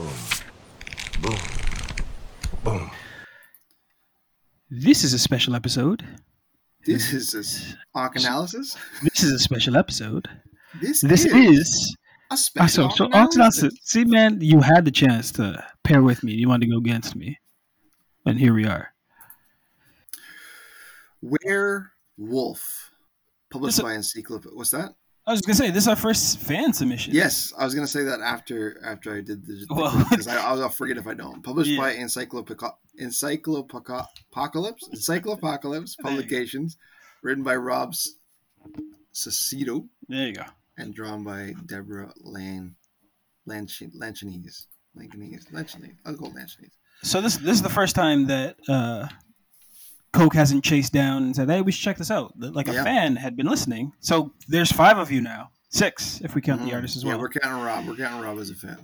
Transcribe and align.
Boom. 0.00 0.12
Boom. 1.20 1.38
Boom. 2.64 2.90
This 4.70 5.04
is 5.04 5.12
a 5.12 5.18
special 5.18 5.54
episode. 5.54 6.02
This 6.86 7.12
is 7.12 7.32
this 7.32 7.74
arc 7.94 8.16
analysis. 8.16 8.76
This 9.02 9.22
is 9.22 9.32
a 9.32 9.38
special 9.38 9.76
episode. 9.76 10.26
This, 10.80 11.02
This 11.02 11.26
is, 11.26 11.34
is. 11.34 11.96
a 12.30 12.32
Ah, 12.32 12.36
special 12.36 12.88
so, 12.90 12.96
so 13.08 13.10
arc 13.12 13.34
analysis. 13.34 13.74
See, 13.82 14.04
man, 14.04 14.38
you 14.40 14.60
had 14.60 14.84
the 14.86 14.90
chance 14.90 15.32
to 15.32 15.62
pair 15.84 16.02
with 16.02 16.22
me. 16.22 16.32
You 16.32 16.48
wanted 16.48 16.66
to 16.66 16.72
go 16.72 16.78
against 16.78 17.14
me, 17.16 17.38
and 18.24 18.38
here 18.38 18.54
we 18.54 18.64
are. 18.66 18.94
Where 21.20 21.92
Wolf, 22.16 22.90
published 23.50 23.76
This- 23.76 23.82
by 23.82 23.94
Encyclopedia. 23.94 24.56
What's 24.56 24.70
that? 24.70 24.94
I 25.30 25.32
was 25.32 25.42
gonna 25.42 25.54
say 25.54 25.70
this 25.70 25.84
is 25.84 25.88
our 25.88 25.94
first 25.94 26.40
fan 26.40 26.72
submission. 26.72 27.14
Yes, 27.14 27.52
I 27.56 27.64
was 27.64 27.72
gonna 27.72 27.86
say 27.86 28.02
that 28.02 28.20
after 28.20 28.80
after 28.84 29.14
I 29.14 29.20
did 29.20 29.46
the 29.46 29.64
Well- 29.70 29.96
because 30.10 30.26
I, 30.26 30.36
I'll 30.42 30.68
forget 30.70 30.96
if 30.96 31.06
I 31.06 31.14
don't. 31.14 31.40
Published 31.44 31.70
Yeah. 31.70 31.78
by 31.78 31.92
Encyclopedia 31.92 32.72
Encyclopocalypse 33.00 34.08
Encyclopocalypse 34.92 35.62
There 35.62 35.78
you 35.78 35.86
go. 35.86 36.02
Publications, 36.02 36.76
written 37.22 37.44
by 37.44 37.54
Rob 37.54 37.94
Saucedo 39.14 39.86
There 40.08 40.26
you 40.26 40.34
go. 40.34 40.44
and 40.76 40.92
drawn 40.94 41.22
by 41.22 41.54
Deborah 41.64 42.12
Lan 42.22 42.74
Lanchin 43.48 43.92
Lanchinese. 43.94 44.66
Lanchinese. 44.96 45.46
Lanchinese. 45.52 45.94
I'll 46.04 46.16
go 46.16 46.26
Lanchinese. 46.26 46.72
So 47.04 47.20
this 47.20 47.36
this 47.36 47.54
is 47.54 47.62
the 47.62 47.68
first 47.68 47.94
time 47.94 48.26
that 48.26 48.56
uh, 48.68 49.06
Coke 50.12 50.34
hasn't 50.34 50.64
chased 50.64 50.92
down 50.92 51.22
and 51.22 51.36
said, 51.36 51.48
"Hey, 51.48 51.60
we 51.62 51.70
should 51.72 51.82
check 51.84 51.96
this 51.98 52.10
out." 52.10 52.32
Like 52.38 52.68
a 52.68 52.72
Yeah. 52.72 52.84
fan 52.84 53.16
had 53.16 53.36
been 53.36 53.46
listening. 53.46 53.92
So 54.00 54.32
there's 54.48 54.72
five 54.72 54.98
of 54.98 55.10
you 55.12 55.20
now, 55.20 55.50
six 55.68 56.20
if 56.22 56.34
we 56.34 56.40
count 56.40 56.62
the 56.62 56.70
Mhm. 56.70 56.74
artist 56.74 56.96
as 56.96 57.04
well. 57.04 57.14
Yeah, 57.16 57.20
we're 57.20 57.28
counting 57.28 57.62
Rob. 57.64 57.86
We're 57.86 57.96
counting 57.96 58.20
Rob 58.20 58.38
as 58.38 58.50
a 58.50 58.54
fan. 58.54 58.78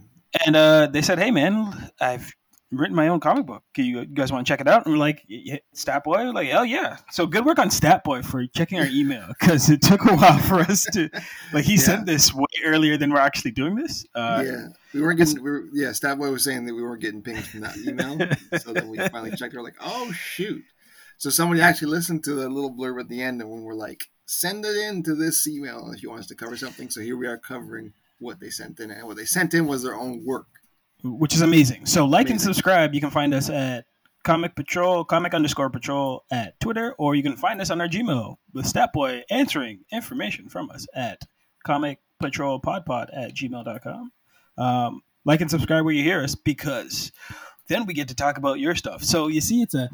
And 0.46 0.54
uh, 0.54 0.86
they 0.86 1.02
said, 1.02 1.18
"Hey, 1.18 1.30
man, 1.30 1.90
I've 2.00 2.30
written 2.72 2.96
my 2.96 3.08
own 3.08 3.20
comic 3.20 3.46
book. 3.46 3.62
Can 3.74 3.84
you, 3.86 4.04
guys 4.06 4.30
want 4.30 4.46
to 4.46 4.50
check 4.52 4.60
it 4.60 4.68
out?" 4.68 4.84
And 4.86 4.92
we're 4.94 4.98
like, 5.00 5.22
"Yeah, 5.26 5.56
"Stat 5.72 6.04
Boy, 6.04 6.24
We're 6.26 6.32
like, 6.32 6.48
hell 6.48 6.64
yeah!" 6.66 6.98
So 7.10 7.26
good 7.26 7.44
work 7.44 7.58
on 7.58 7.70
Stat 7.70 8.04
Boy 8.04 8.22
for 8.22 8.46
checking 8.48 8.78
our 8.78 8.86
email 8.86 9.26
because 9.40 9.68
it 9.70 9.82
took 9.82 10.04
a 10.04 10.14
while 10.14 10.38
for 10.38 10.60
us 10.60 10.84
to 10.92 11.08
like. 11.52 11.64
He 11.64 11.74
Yeah. 11.74 11.80
sent 11.80 12.06
this 12.06 12.32
way 12.34 12.44
earlier 12.64 12.96
than 12.96 13.10
we're 13.12 13.18
actually 13.20 13.52
doing 13.52 13.74
this. 13.74 14.04
Uh, 14.14 14.44
yeah, 14.46 14.66
we 14.94 15.00
weren't 15.00 15.18
getting. 15.18 15.42
We 15.42 15.50
were, 15.50 15.64
yeah, 15.72 15.88
Statboy 15.88 16.30
was 16.30 16.44
saying 16.44 16.66
that 16.66 16.74
we 16.74 16.82
weren't 16.82 17.00
getting 17.00 17.22
pings 17.22 17.46
from 17.48 17.60
that 17.60 17.76
email. 17.78 18.16
so 18.62 18.72
then 18.72 18.88
we 18.88 18.98
finally 18.98 19.32
checked. 19.36 19.54
We're 19.54 19.62
like, 19.62 19.76
oh 19.80 20.12
shoot! 20.12 20.62
So 21.18 21.30
somebody 21.30 21.60
actually 21.60 21.88
listened 21.88 22.24
to 22.24 22.34
the 22.34 22.48
little 22.48 22.72
blurb 22.72 23.00
at 23.00 23.08
the 23.08 23.22
end, 23.22 23.40
and 23.40 23.50
when 23.50 23.62
we're 23.62 23.74
like, 23.74 24.04
send 24.26 24.64
it 24.64 24.76
in 24.76 25.02
to 25.04 25.14
this 25.14 25.46
email 25.46 25.90
if 25.94 26.02
you 26.02 26.10
want 26.10 26.20
us 26.20 26.26
to 26.28 26.34
cover 26.34 26.56
something. 26.56 26.90
So 26.90 27.00
here 27.00 27.16
we 27.16 27.26
are 27.26 27.38
covering 27.38 27.92
what 28.18 28.40
they 28.40 28.50
sent 28.50 28.80
in, 28.80 28.90
and 28.90 29.06
what 29.06 29.16
they 29.16 29.24
sent 29.24 29.54
in 29.54 29.66
was 29.66 29.82
their 29.82 29.94
own 29.94 30.24
work. 30.24 30.46
which 31.02 31.34
is 31.34 31.42
amazing. 31.42 31.86
So 31.86 32.04
like 32.04 32.30
and 32.30 32.40
subscribe. 32.40 32.94
You 32.94 33.00
can 33.00 33.10
find 33.10 33.32
us 33.34 33.48
at 33.50 33.86
Comic 34.24 34.56
Patrol, 34.56 35.04
Comic 35.04 35.34
underscore 35.34 35.70
Patrol 35.70 36.24
at 36.32 36.58
Twitter, 36.58 36.94
or 36.98 37.14
you 37.14 37.22
can 37.22 37.36
find 37.36 37.60
us 37.60 37.70
on 37.70 37.80
our 37.80 37.88
Gmail 37.88 38.36
with 38.52 38.66
Statboy 38.66 39.22
answering 39.30 39.84
information 39.92 40.48
from 40.48 40.70
us 40.70 40.86
at 40.94 41.20
Comic 41.64 42.00
Patrol 42.18 42.60
Podpod 42.60 43.08
at 43.16 43.34
gmail.com. 43.34 44.10
Um, 44.58 45.02
like 45.24 45.40
and 45.40 45.50
subscribe 45.50 45.84
where 45.84 45.94
you 45.94 46.02
hear 46.02 46.22
us 46.22 46.34
because 46.34 47.12
then 47.68 47.86
we 47.86 47.94
get 47.94 48.08
to 48.08 48.14
talk 48.14 48.38
about 48.38 48.58
your 48.58 48.74
stuff. 48.74 49.04
So 49.04 49.28
you 49.28 49.40
see, 49.40 49.62
it's 49.62 49.74
a 49.74 49.90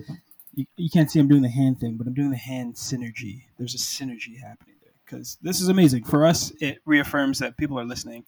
you, 0.54 0.66
you 0.76 0.90
can't 0.90 1.10
see 1.10 1.18
I'm 1.20 1.28
doing 1.28 1.42
the 1.42 1.48
hand 1.48 1.80
thing, 1.80 1.96
but 1.96 2.06
I'm 2.06 2.14
doing 2.14 2.30
the 2.30 2.36
hand 2.36 2.74
synergy. 2.74 3.44
There's 3.58 3.74
a 3.74 3.78
synergy 3.78 4.40
happening 4.40 4.76
there 4.82 4.92
because 5.04 5.38
this 5.42 5.60
is 5.60 5.68
amazing 5.68 6.04
for 6.04 6.26
us. 6.26 6.52
It 6.60 6.78
reaffirms 6.84 7.38
that 7.38 7.56
people 7.56 7.78
are 7.78 7.84
listening 7.84 8.24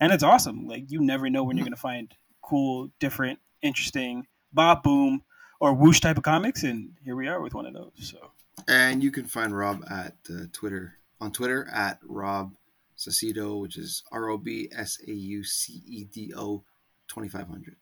and 0.00 0.12
it's 0.12 0.22
awesome. 0.22 0.66
Like 0.66 0.90
you 0.90 1.00
never 1.00 1.30
know 1.30 1.44
when 1.44 1.56
you're 1.56 1.66
gonna 1.66 1.76
find 1.76 2.12
cool, 2.42 2.90
different, 3.00 3.38
interesting, 3.62 4.26
Bob 4.52 4.82
Boom 4.82 5.22
or 5.60 5.74
whoosh 5.74 6.00
type 6.00 6.18
of 6.18 6.22
comics, 6.22 6.62
and 6.62 6.90
here 7.02 7.16
we 7.16 7.28
are 7.28 7.40
with 7.40 7.54
one 7.54 7.66
of 7.66 7.74
those. 7.74 7.92
So 7.98 8.30
And 8.68 9.02
you 9.02 9.10
can 9.10 9.24
find 9.24 9.56
Rob 9.56 9.84
at 9.90 10.14
uh, 10.30 10.44
Twitter 10.52 10.94
on 11.20 11.32
Twitter 11.32 11.66
at 11.72 11.98
Rob 12.04 12.52
Saucedo, 12.96 13.60
which 13.60 13.76
is 13.76 14.02
R 14.12 14.28
O 14.28 14.38
B 14.38 14.68
S 14.74 14.98
A 15.06 15.12
U 15.12 15.44
C 15.44 15.82
E 15.86 16.04
D 16.04 16.32
O 16.36 16.62
twenty 17.08 17.28
five 17.28 17.48
hundred. 17.48 17.76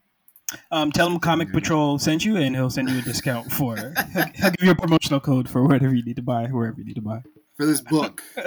Um, 0.71 0.93
tell 0.93 1.09
him 1.09 1.19
Comic 1.19 1.53
Patrol 1.53 1.99
sent 1.99 2.25
you, 2.25 2.37
and 2.37 2.55
he'll 2.55 2.71
send 2.71 2.89
you 2.89 2.99
a 2.99 3.03
discount 3.03 3.51
for. 3.51 3.77
he'll, 3.77 4.25
he'll 4.35 4.51
give 4.51 4.63
you 4.63 4.71
a 4.71 4.75
promotional 4.75 5.21
code 5.21 5.49
for 5.49 5.67
whatever 5.67 5.95
you 5.95 6.05
need 6.05 6.17
to 6.17 6.23
buy, 6.23 6.47
wherever 6.47 6.79
you 6.79 6.85
need 6.85 6.97
to 6.97 7.03
buy. 7.03 7.23
For 7.57 7.67
this 7.67 7.81
book, 7.81 8.23
I'll 8.37 8.45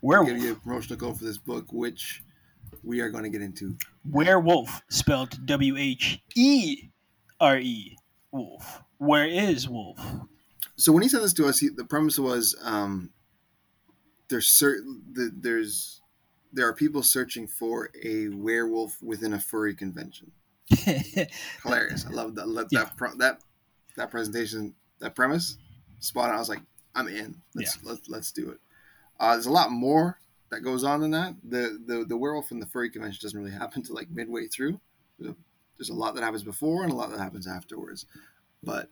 Where 0.00 0.22
Wolf, 0.22 0.34
give 0.34 0.42
you 0.42 0.52
a 0.52 0.54
promotional 0.54 0.98
code 0.98 1.18
for 1.18 1.24
this 1.24 1.38
book, 1.38 1.72
which 1.72 2.22
we 2.82 3.00
are 3.00 3.10
going 3.10 3.24
to 3.24 3.30
get 3.30 3.42
into. 3.42 3.76
werewolf, 4.04 4.82
spelled 4.88 5.44
W 5.46 5.76
H 5.76 6.20
E 6.36 6.88
R 7.40 7.58
E, 7.58 7.96
wolf. 8.30 8.82
Where 8.98 9.26
is 9.26 9.68
wolf? 9.68 9.98
So 10.76 10.92
when 10.92 11.02
he 11.02 11.08
sent 11.08 11.22
this 11.22 11.34
to 11.34 11.46
us, 11.46 11.58
he, 11.58 11.68
the 11.68 11.84
premise 11.84 12.18
was 12.18 12.56
um, 12.62 13.10
there's 14.28 14.48
certain 14.48 15.02
the, 15.12 15.30
there's 15.34 15.99
there 16.52 16.66
are 16.68 16.74
people 16.74 17.02
searching 17.02 17.46
for 17.46 17.90
a 18.02 18.28
werewolf 18.28 19.00
within 19.02 19.34
a 19.34 19.40
furry 19.40 19.74
convention. 19.74 20.30
Hilarious! 21.62 22.06
I 22.06 22.10
love 22.10 22.34
that. 22.36 22.48
Love 22.48 22.68
Yeah. 22.70 22.84
that 22.84 22.96
pro, 22.96 23.14
that 23.16 23.40
that 23.96 24.10
presentation, 24.10 24.74
that 25.00 25.14
premise, 25.14 25.58
spot 26.00 26.30
on. 26.30 26.36
I 26.36 26.38
was 26.38 26.48
like, 26.48 26.62
I'm 26.94 27.08
in. 27.08 27.36
Let's 27.54 27.82
let's, 27.84 28.08
let's 28.08 28.32
do 28.32 28.50
it. 28.50 28.58
Uh, 29.18 29.32
there's 29.34 29.46
a 29.46 29.52
lot 29.52 29.70
more 29.70 30.18
that 30.50 30.60
goes 30.60 30.84
on 30.84 31.00
than 31.00 31.10
that. 31.12 31.34
The 31.44 31.78
the 31.86 32.04
the 32.04 32.16
werewolf 32.16 32.50
in 32.50 32.60
the 32.60 32.66
furry 32.66 32.90
convention 32.90 33.20
doesn't 33.22 33.38
really 33.38 33.50
happen 33.56 33.82
to 33.84 33.92
like 33.92 34.10
midway 34.10 34.46
through. 34.46 34.80
There's 35.18 35.32
a, 35.32 35.36
there's 35.78 35.90
a 35.90 35.94
lot 35.94 36.14
that 36.14 36.22
happens 36.24 36.42
before 36.44 36.82
and 36.84 36.92
a 36.92 36.96
lot 36.96 37.10
that 37.10 37.18
happens 37.20 37.46
afterwards, 37.46 38.06
but 38.62 38.88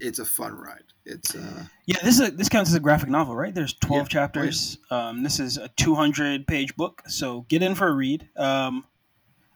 it's 0.00 0.18
a 0.18 0.24
fun 0.24 0.54
ride. 0.56 0.82
It's 1.04 1.34
uh 1.34 1.64
Yeah, 1.86 1.98
this 2.02 2.18
is 2.20 2.28
a, 2.28 2.30
this 2.30 2.48
counts 2.48 2.70
as 2.70 2.76
a 2.76 2.80
graphic 2.80 3.08
novel, 3.08 3.34
right? 3.36 3.54
There's 3.54 3.74
12 3.74 4.02
Yeah. 4.04 4.08
chapters. 4.08 4.78
Um, 4.90 5.22
this 5.22 5.40
is 5.40 5.56
a 5.58 5.68
200 5.68 6.46
page 6.46 6.74
book, 6.76 7.02
so 7.08 7.42
get 7.48 7.62
in 7.62 7.74
for 7.74 7.88
a 7.88 7.92
read. 7.92 8.28
Um, 8.36 8.84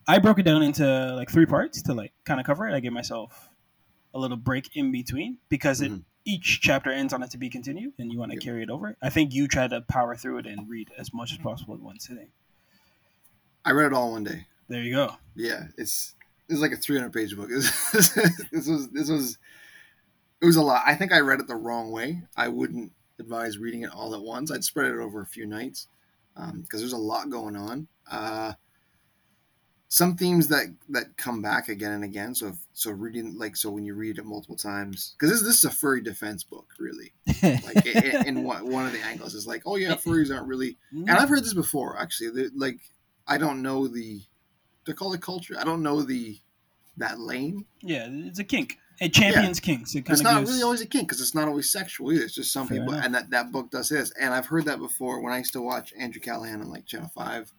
I 0.07 0.19
broke 0.19 0.39
it 0.39 0.43
down 0.45 0.63
into 0.63 0.85
like 1.15 1.31
three 1.31 1.47
parts 1.47 1.83
to 1.83 1.95
like 1.95 2.13
kind 2.25 2.39
of 2.41 2.47
cover 2.47 2.69
it. 2.69 2.75
I 2.75 2.81
gave 2.81 2.93
myself 2.93 3.49
a 4.13 4.19
little 4.19 4.37
break 4.37 4.77
in 4.77 4.93
between 4.93 5.39
because 5.49 5.81
it 5.81 5.91
Mhm. 5.91 6.05
each 6.25 6.61
chapter 6.61 6.91
ends 6.91 7.13
on 7.13 7.23
it 7.23 7.31
to 7.31 7.39
be 7.39 7.49
continued, 7.51 7.95
and 7.99 8.13
you 8.13 8.19
want 8.19 8.31
to 8.33 8.37
Yep. 8.37 8.43
carry 8.45 8.63
it 8.63 8.71
over. 8.71 8.97
I 9.03 9.11
think 9.11 9.33
you 9.35 9.49
try 9.49 9.67
to 9.67 9.81
power 9.83 10.15
through 10.17 10.39
it 10.39 10.47
and 10.47 10.69
read 10.69 10.91
as 10.99 11.13
much 11.13 11.33
as 11.33 11.39
possible 11.39 11.75
in 11.75 11.83
one 11.83 11.99
sitting. 12.01 12.29
I 13.65 13.71
read 13.73 13.87
it 13.87 13.93
all 13.95 14.13
one 14.13 14.25
day. 14.25 14.47
There 14.69 14.83
you 14.83 14.95
go. 14.95 15.17
Yeah, 15.35 15.69
it's 15.79 16.15
it's 16.49 16.61
like 16.61 16.73
a 16.73 16.77
300 16.77 17.13
page 17.13 17.35
book. 17.37 17.49
this 17.93 18.67
was 18.69 18.89
this 18.91 19.09
was 19.09 19.39
it 20.45 20.47
was 20.47 20.57
a 20.57 20.63
lot. 20.63 20.83
I 20.85 20.95
think 20.95 21.11
I 21.11 21.21
read 21.21 21.41
it 21.41 21.47
the 21.47 21.57
wrong 21.57 21.91
way. 21.91 22.21
I 22.37 22.49
wouldn't 22.49 22.93
advise 23.19 23.57
reading 23.57 23.81
it 23.81 23.95
all 23.95 24.15
at 24.15 24.21
once. 24.21 24.51
I'd 24.51 24.63
spread 24.63 24.91
it 24.91 24.99
over 24.99 25.23
a 25.23 25.27
few 25.27 25.47
nights 25.47 25.89
because 26.35 26.81
there's 26.81 26.93
a 26.93 26.99
lot 26.99 27.31
going 27.31 27.57
on. 27.57 27.89
Uh, 28.11 28.53
some 29.89 30.17
themes 30.17 30.49
that 30.49 30.67
that 30.91 31.17
come 31.17 31.41
back 31.41 31.71
again 31.71 31.93
and 31.93 32.05
again. 32.05 32.35
So 32.35 32.49
if, 32.49 32.57
so 32.75 32.91
reading 32.91 33.39
like 33.39 33.57
so 33.57 33.71
when 33.71 33.87
you 33.87 33.95
read 33.95 34.19
it 34.19 34.27
multiple 34.27 34.57
times 34.57 35.15
because 35.17 35.31
this 35.31 35.43
this 35.43 35.57
is 35.59 35.65
a 35.65 35.71
furry 35.71 36.03
defense 36.03 36.45
book 36.45 36.67
really. 36.79 37.15
Like 37.43 37.87
in, 38.27 38.45
one, 38.45 38.71
one 38.71 38.85
of 38.85 38.93
the 38.93 39.01
angles 39.01 39.35
is 39.35 39.47
like 39.47 39.63
oh 39.65 39.77
yeah 39.77 39.95
furries 39.95 40.31
aren't 40.31 40.47
really 40.47 40.77
and 40.93 41.11
I've 41.11 41.31
heard 41.31 41.43
this 41.43 41.55
before, 41.55 41.99
actually. 41.99 42.31
They're, 42.31 42.51
like, 42.55 42.81
I 43.27 43.39
don't 43.39 43.63
know 43.63 43.89
the. 43.89 44.21
They're 44.85 44.95
called 44.95 45.15
a 45.15 45.19
culture. 45.19 45.57
I 45.59 45.65
don't 45.65 45.83
know 45.83 46.03
the 46.03 46.39
that 46.99 47.19
lane. 47.19 47.65
yeah, 47.81 48.07
it's 48.11 48.39
a 48.39 48.45
kink. 48.45 48.77
It 49.01 49.13
champions 49.13 49.61
kinks. 49.61 49.95
It 49.95 50.05
It's 50.09 50.23
not 50.23 50.39
gives. 50.39 50.51
really 50.51 50.63
always 50.63 50.81
a 50.81 50.87
kink 50.87 51.09
because 51.09 51.21
it's 51.21 51.35
not 51.35 51.49
always 51.49 51.71
sexual 51.71 52.13
either. 52.13 52.25
It's 52.25 52.35
just 52.35 52.53
some 52.53 52.67
Fair 52.69 52.79
people, 52.79 52.93
enough. 52.95 53.05
and 53.05 53.15
that 53.15 53.31
that 53.31 53.51
book 53.53 53.71
does 53.71 53.89
this. 53.89 54.13
And 54.21 54.33
I've 54.33 54.47
heard 54.47 54.65
that 54.67 54.79
before 54.79 55.21
when 55.21 55.33
I 55.33 55.39
used 55.39 55.53
to 55.55 55.61
watch 55.61 55.93
Andrew 55.99 56.21
Callaghan 56.21 56.61
on 56.61 56.71
like 56.71 56.87
Channel 56.87 57.11
Five, 57.15 57.53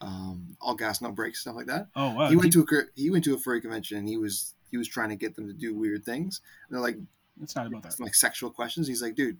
um, 0.00 0.56
All 0.60 0.74
Gas 0.74 1.00
No 1.02 1.10
Brakes, 1.10 1.40
stuff 1.40 1.56
like 1.56 1.66
that. 1.66 1.88
oh 1.96 2.14
wow, 2.14 2.28
he 2.28 2.36
went 2.36 2.52
to 2.52 2.60
a 2.62 2.66
he 2.94 3.10
went 3.10 3.24
to 3.24 3.34
a 3.34 3.38
furry 3.38 3.60
convention 3.60 3.98
and 3.98 4.08
he 4.08 4.16
was 4.16 4.54
he 4.70 4.76
was 4.76 4.88
trying 4.88 5.08
to 5.08 5.16
get 5.16 5.34
them 5.34 5.46
to 5.46 5.52
do 5.52 5.74
weird 5.74 6.04
things. 6.04 6.40
And 6.68 6.74
they're 6.76 6.82
like 6.82 6.98
it's 7.42 7.54
not 7.56 7.66
about 7.66 7.82
that. 7.82 7.98
like 8.00 8.14
sexual 8.14 8.50
questions. 8.50 8.86
He's 8.88 9.02
like, 9.02 9.14
dude, 9.14 9.36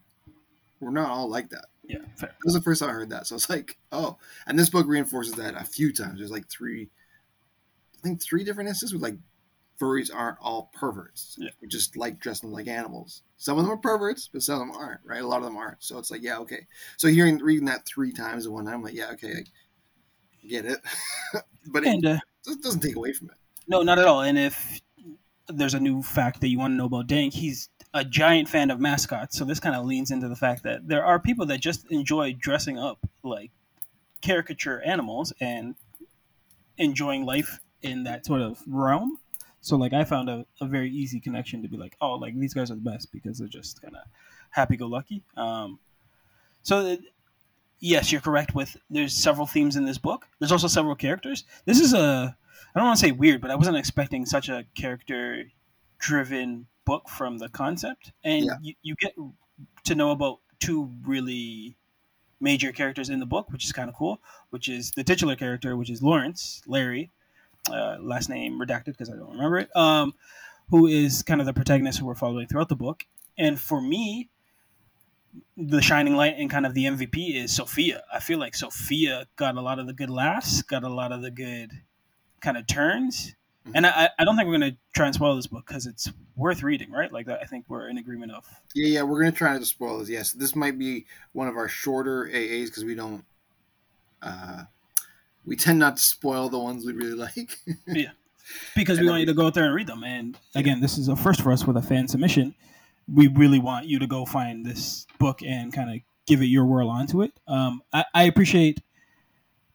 we're 0.81 0.91
not 0.91 1.11
all 1.11 1.29
like 1.29 1.49
that. 1.51 1.67
Yeah, 1.89 1.99
fair. 2.17 2.29
That 2.31 2.37
was 2.45 2.55
the 2.55 2.61
first 2.61 2.81
time 2.81 2.91
I 2.91 2.93
heard 2.93 3.11
that. 3.11 3.27
So 3.27 3.37
it's 3.37 3.49
like, 3.49 3.79
oh, 3.93 4.19
and 4.47 4.59
this 4.59 4.69
book 4.69 4.87
reinforces 4.89 5.35
that 5.35 5.55
a 5.55 5.65
few 5.65 5.93
times. 5.93 6.19
There's 6.19 6.31
like 6.33 6.49
three, 6.49 6.89
I 7.99 8.03
think 8.03 8.21
three 8.21 8.43
different 8.45 8.69
instances 8.69 8.93
with 8.93 9.03
like 9.03 9.17
furries 9.81 10.11
aren't 10.15 10.39
all 10.41 10.71
perverts. 10.75 11.37
Yeah. 11.39 11.51
We 11.61 11.69
just 11.69 11.97
like 11.97 12.19
dressing 12.21 12.51
like 12.51 12.67
animals. 12.67 13.23
Some 13.37 13.59
of 13.59 13.65
them 13.65 13.73
are 13.73 13.79
perverts, 13.79 14.29
but 14.33 14.43
some 14.43 14.61
of 14.61 14.67
them 14.67 14.77
aren't. 14.77 15.01
Right? 15.05 15.23
A 15.23 15.27
lot 15.27 15.39
of 15.39 15.45
them 15.45 15.57
aren't. 15.57 15.83
So 15.83 15.99
it's 15.99 16.11
like, 16.11 16.23
yeah, 16.23 16.39
okay. 16.39 16.67
So 16.97 17.09
hearing 17.09 17.39
reading 17.39 17.67
that 17.67 17.87
three 17.87 18.13
times 18.13 18.47
in 18.47 18.53
one 18.53 18.65
night, 18.65 18.75
I'm 18.75 18.83
like, 18.83 18.95
yeah, 18.95 19.11
okay, 19.13 19.33
I 19.33 20.47
get 20.49 20.65
it. 20.65 20.81
but 21.67 21.85
it 21.85 21.89
And 21.89 22.07
uh, 22.07 22.19
just 22.45 22.63
doesn't 22.63 22.81
take 22.81 22.97
away 22.97 23.13
from 23.13 23.31
it. 23.31 23.37
No, 23.69 23.83
not 23.83 23.99
at 23.99 24.07
all. 24.07 24.23
And 24.23 24.39
if 24.39 24.81
there's 25.49 25.75
a 25.75 25.81
new 25.81 26.03
fact 26.03 26.41
that 26.41 26.49
you 26.49 26.59
want 26.59 26.73
to 26.73 26.77
know 26.77 26.87
about 26.87 27.07
Dank, 27.07 27.35
he's 27.35 27.69
a 27.95 28.05
giant 28.05 28.49
fan 28.49 28.71
of 28.71 28.81
mascots. 28.81 29.39
So 29.39 29.45
this 29.45 29.61
kind 29.61 29.75
of 29.75 29.85
leans 29.85 30.11
into 30.11 30.29
the 30.29 30.37
fact 30.37 30.63
that 30.65 30.87
there 30.87 31.05
are 31.05 31.19
people 31.19 31.47
that 31.47 31.61
just 31.61 31.91
enjoy 31.91 32.35
dressing 32.39 32.79
up 32.79 32.99
like 33.23 33.51
caricature 34.21 34.83
animals 34.83 35.33
and 35.41 35.75
enjoying 36.79 37.25
life 37.25 37.59
in 37.83 38.05
that 38.05 38.27
sort 38.27 38.43
of 38.43 38.63
realm. 38.67 39.19
So 39.67 39.77
like 39.77 39.93
I 39.93 40.05
found 40.05 40.31
a, 40.31 40.47
a 40.61 40.67
very 40.67 40.89
easy 40.91 41.19
connection 41.19 41.61
to 41.63 41.69
be 41.69 41.77
like, 41.77 41.97
oh, 42.01 42.13
like 42.13 42.39
these 42.39 42.55
guys 42.55 42.71
are 42.71 42.77
the 42.77 42.81
best 42.93 43.11
because 43.11 43.39
they're 43.39 43.49
just 43.49 43.83
kind 43.83 43.97
of 43.97 44.03
happy 44.51 44.77
go 44.77 44.87
lucky. 44.87 45.25
Um, 45.37 45.81
so 46.63 46.87
it, 46.87 47.01
yes, 47.81 48.13
you're 48.13 48.21
correct. 48.21 48.55
With 48.55 48.77
there's 48.91 49.13
several 49.13 49.45
themes 49.47 49.75
in 49.75 49.85
this 49.85 49.99
book. 49.99 50.29
There's 50.39 50.53
also 50.53 50.69
several 50.69 50.95
characters. 50.95 51.43
This 51.65 51.81
is 51.81 51.95
a 51.95 52.37
I 52.75 52.79
don't 52.79 52.87
want 52.87 53.01
to 53.01 53.05
say 53.07 53.11
weird, 53.11 53.41
but 53.41 53.51
I 53.51 53.57
wasn't 53.57 53.77
expecting 53.77 54.25
such 54.25 54.49
a 54.49 54.65
character 54.77 55.45
driven 55.99 56.67
book 56.85 57.09
from 57.09 57.39
the 57.39 57.49
concept, 57.49 58.13
and 58.23 58.45
Yeah. 58.45 58.53
you, 58.63 58.75
you 58.83 58.95
get 59.01 59.15
to 59.85 59.95
know 59.97 60.13
about 60.13 60.39
two 60.61 60.93
really 61.05 61.77
major 62.39 62.71
characters 62.71 63.09
in 63.11 63.19
the 63.19 63.27
book, 63.27 63.51
which 63.51 63.65
is 63.65 63.73
kind 63.73 63.89
of 63.89 63.97
cool. 63.97 64.21
Which 64.51 64.69
is 64.69 64.93
the 64.93 65.03
titular 65.03 65.35
character, 65.35 65.77
which 65.77 65.91
is 65.91 66.03
Lawrence 66.05 66.63
Larry, 66.69 67.11
uh, 67.69 67.97
last 68.01 68.29
name 68.29 68.59
redacted 68.59 68.87
because 68.87 69.11
I 69.11 69.17
don't 69.17 69.33
remember 69.33 69.59
it. 69.59 69.77
Um, 69.77 70.15
who 70.71 70.87
is 70.87 71.23
kind 71.23 71.41
of 71.41 71.47
the 71.47 71.53
protagonist 71.53 71.99
who 71.99 72.07
we're 72.07 72.15
following 72.15 72.47
throughout 72.47 72.69
the 72.69 72.77
book, 72.77 73.05
and 73.39 73.59
for 73.61 73.81
me, 73.81 74.29
the 75.57 75.81
shining 75.81 76.17
light 76.17 76.35
and 76.39 76.51
kind 76.51 76.67
of 76.67 76.75
the 76.75 76.85
MVP 76.85 77.37
is 77.37 77.55
Sophia. 77.55 78.03
I 78.13 78.21
feel 78.21 78.39
like 78.39 78.55
Sophia 78.55 79.27
got 79.37 79.57
a 79.57 79.61
lot 79.61 79.79
of 79.79 79.87
the 79.87 79.93
good 79.93 80.11
laughs, 80.11 80.63
got 80.63 80.83
a 80.83 80.89
lot 80.89 81.13
of 81.13 81.23
the 81.23 81.31
good 81.31 81.71
kind 82.41 82.57
of 82.57 82.67
turns. 82.67 83.35
And 83.75 83.85
I, 83.85 84.11
I 84.19 84.25
don't 84.25 84.37
think 84.37 84.47
we're 84.47 84.59
going 84.59 84.73
to 84.73 84.79
try 84.95 85.07
and 85.07 85.15
spoil 85.15 85.35
this 85.35 85.49
book 85.49 85.67
because 85.67 85.87
it's 85.87 86.09
worth 86.37 86.63
reading, 86.63 86.93
right? 86.93 87.13
Like 87.13 87.27
that, 87.27 87.41
I 87.43 87.47
think 87.47 87.65
we're 87.69 87.89
in 87.89 87.99
agreement 87.99 88.33
of. 88.33 88.47
Yeah, 88.75 88.87
yeah, 88.87 89.03
we're 89.03 89.21
gonna 89.21 89.33
try 89.33 89.53
not 89.53 89.61
to 89.61 89.67
spoil 89.67 89.99
this. 89.99 90.09
Yes, 90.09 90.33
this 90.33 90.55
might 90.55 90.79
be 90.79 91.07
one 91.33 91.49
of 91.49 91.57
our 91.57 91.69
shorter 91.69 92.27
AAs 92.33 92.67
because 92.67 92.85
we 92.85 92.95
don't. 92.95 93.25
Uh, 94.23 94.65
we 95.47 95.57
tend 95.57 95.79
not 95.79 95.97
to 95.97 96.03
spoil 96.03 96.49
the 96.49 96.59
ones 96.59 96.85
we 96.85 96.93
really 96.93 97.15
like. 97.15 97.59
yeah, 97.87 98.11
because 98.75 99.01
we 99.01 99.09
want 99.09 99.21
you 99.21 99.27
to 99.27 99.35
go 99.35 99.47
out 99.47 99.55
there 99.55 99.65
and 99.65 99.75
read 99.75 99.87
them. 99.87 100.05
And 100.05 100.37
again, 100.55 100.81
this 100.81 100.99
is 100.99 101.09
a 101.09 101.17
first 101.17 101.43
for 101.43 101.53
us 101.53 101.67
with 101.67 101.77
a 101.77 101.83
fan 101.83 102.09
submission. 102.09 102.55
We 103.13 103.29
really 103.29 103.61
want 103.61 103.87
you 103.87 103.99
to 103.99 104.07
go 104.07 104.25
find 104.25 104.67
this 104.67 105.07
book 105.19 105.43
and 105.43 105.73
kind 105.73 105.91
of 105.91 106.01
give 106.27 106.43
it 106.43 106.47
your 106.47 106.67
whirl 106.67 106.91
onto 106.91 107.23
it. 107.23 107.33
Um, 107.47 107.83
I, 107.93 108.05
I 108.13 108.23
appreciate 108.25 108.83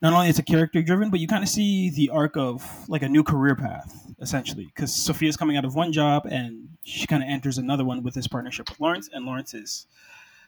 not 0.01 0.13
only 0.13 0.27
it's 0.27 0.39
a 0.39 0.43
character 0.43 0.81
driven, 0.81 1.09
but 1.09 1.19
you 1.19 1.27
kind 1.27 1.43
of 1.43 1.49
see 1.49 1.89
the 1.91 2.09
arc 2.09 2.35
of 2.35 2.89
like 2.89 3.03
a 3.03 3.09
new 3.09 3.23
career 3.23 3.55
path 3.55 4.01
essentially. 4.21 4.65
Because 4.65 4.93
Sophia's 4.93 5.35
coming 5.35 5.57
out 5.57 5.65
of 5.65 5.75
one 5.75 5.91
job 5.91 6.25
and 6.29 6.69
she 6.83 7.07
kind 7.07 7.23
of 7.23 7.29
enters 7.29 7.57
another 7.57 7.83
one 7.83 8.03
with 8.03 8.13
this 8.13 8.27
partnership 8.27 8.69
with 8.69 8.79
Lawrence, 8.79 9.09
and 9.11 9.25
Lawrence 9.25 9.53
is 9.53 9.87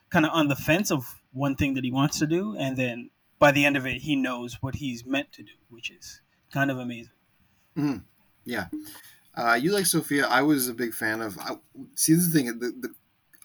kind 0.09 0.25
of 0.25 0.31
on 0.33 0.47
the 0.47 0.55
fence 0.55 0.91
of 0.91 1.21
one 1.31 1.55
thing 1.55 1.73
that 1.73 1.83
he 1.83 1.91
wants 1.91 2.19
to 2.19 2.27
do, 2.27 2.55
and 2.57 2.77
then 2.77 3.09
by 3.43 3.51
the 3.51 3.65
end 3.65 3.75
of 3.75 3.85
it, 3.85 4.01
he 4.03 4.15
knows 4.15 4.61
what 4.61 4.75
he's 4.75 5.05
meant 5.05 5.33
to 5.33 5.43
do, 5.43 5.51
which 5.69 5.91
is 5.91 6.21
kind 6.49 6.71
of 6.71 6.77
amazing. 6.79 7.11
Hmm. 7.75 7.97
yeah, 8.45 8.67
uh, 9.35 9.59
you 9.61 9.73
like 9.73 9.85
Sophia. 9.85 10.25
I 10.27 10.43
was 10.43 10.69
a 10.69 10.73
big 10.73 10.93
fan 10.93 11.19
of. 11.21 11.37
I, 11.37 11.57
see, 11.95 12.13
this 12.13 12.27
the 12.27 12.31
thing. 12.31 12.45
The, 12.59 12.71
the, 12.79 12.93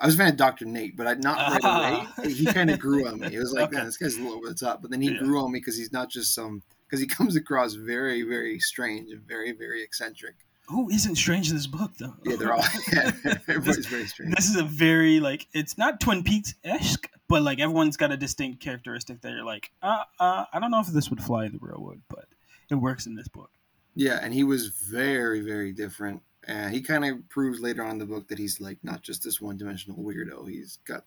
I 0.01 0.07
was 0.07 0.15
a 0.15 0.19
fan 0.19 0.29
of 0.29 0.37
Doctor 0.37 0.67
Nate, 0.67 0.97
but 0.97 1.09
I 1.09 1.15
not 1.15 1.37
right 1.65 2.07
away. 2.23 2.31
He 2.31 2.47
kind 2.47 2.71
of 2.71 2.79
grew 2.79 3.09
on 3.09 3.19
me. 3.19 3.35
It 3.35 3.41
was 3.41 3.53
like, 3.53 3.65
Okay. 3.65 3.79
man, 3.79 3.87
this 3.87 3.97
guy's 3.97 4.15
a 4.17 4.21
little 4.23 4.37
over 4.39 4.49
the 4.49 4.55
top. 4.55 4.81
But 4.83 4.93
then 4.93 5.01
he 5.01 5.11
Yeah. 5.11 5.19
grew 5.19 5.43
on 5.43 5.51
me 5.51 5.59
because 5.59 5.77
he's 5.77 5.93
not 5.93 6.11
just 6.11 6.33
some. 6.33 6.63
Because 6.87 7.01
he 7.01 7.07
comes 7.19 7.35
across 7.35 7.75
very, 7.75 8.23
very 8.23 8.61
strange 8.61 9.11
and 9.11 9.21
very, 9.23 9.51
very 9.51 9.83
eccentric. 9.83 10.37
Who 10.69 10.91
isn't 10.91 11.17
strange 11.17 11.49
in 11.51 11.57
this 11.57 11.67
book 11.67 11.93
though? 11.99 12.15
Yeah, 12.25 12.37
they're 12.37 12.53
all. 12.53 12.65
Yeah, 12.93 13.11
everybody's 13.49 13.87
very 13.95 14.07
strange. 14.07 14.35
this 14.35 14.49
is 14.49 14.57
a 14.57 14.65
very 14.65 15.19
like 15.21 15.47
it's 15.53 15.79
not 15.79 16.01
Twin 16.01 16.23
Peaks 16.23 16.55
esque, 16.65 17.09
but 17.29 17.43
like 17.43 17.59
everyone's 17.59 17.97
got 17.97 18.13
a 18.13 18.17
distinct 18.17 18.61
characteristic 18.61 19.21
that 19.23 19.33
you're 19.33 19.45
like, 19.45 19.71
uh, 19.83 20.05
uh, 20.21 20.45
I 20.53 20.61
don't 20.61 20.71
know 20.71 20.81
if 20.81 20.89
this 20.89 21.11
would 21.11 21.23
fly 21.23 21.47
in 21.47 21.53
the 21.53 21.59
real 21.61 21.81
world, 21.83 22.01
but 22.09 22.27
it 22.71 22.75
works 22.75 23.07
in 23.07 23.15
this 23.15 23.29
book. 23.29 23.51
Yeah, 23.95 24.21
and 24.23 24.33
he 24.35 24.45
was 24.45 24.69
very, 24.69 25.41
very 25.41 25.73
different. 25.73 26.23
And 26.45 26.73
he 26.73 26.81
kind 26.83 27.05
of 27.05 27.29
proves 27.29 27.61
later 27.61 27.83
on 27.83 27.93
in 27.93 27.99
the 27.99 28.07
book 28.07 28.29
that 28.29 28.39
he's 28.39 28.61
like 28.61 28.79
not 28.83 29.03
just 29.03 29.23
this 29.25 29.41
one-dimensional 29.41 29.99
weirdo. 29.99 30.49
He's 30.49 30.79
got, 30.87 31.05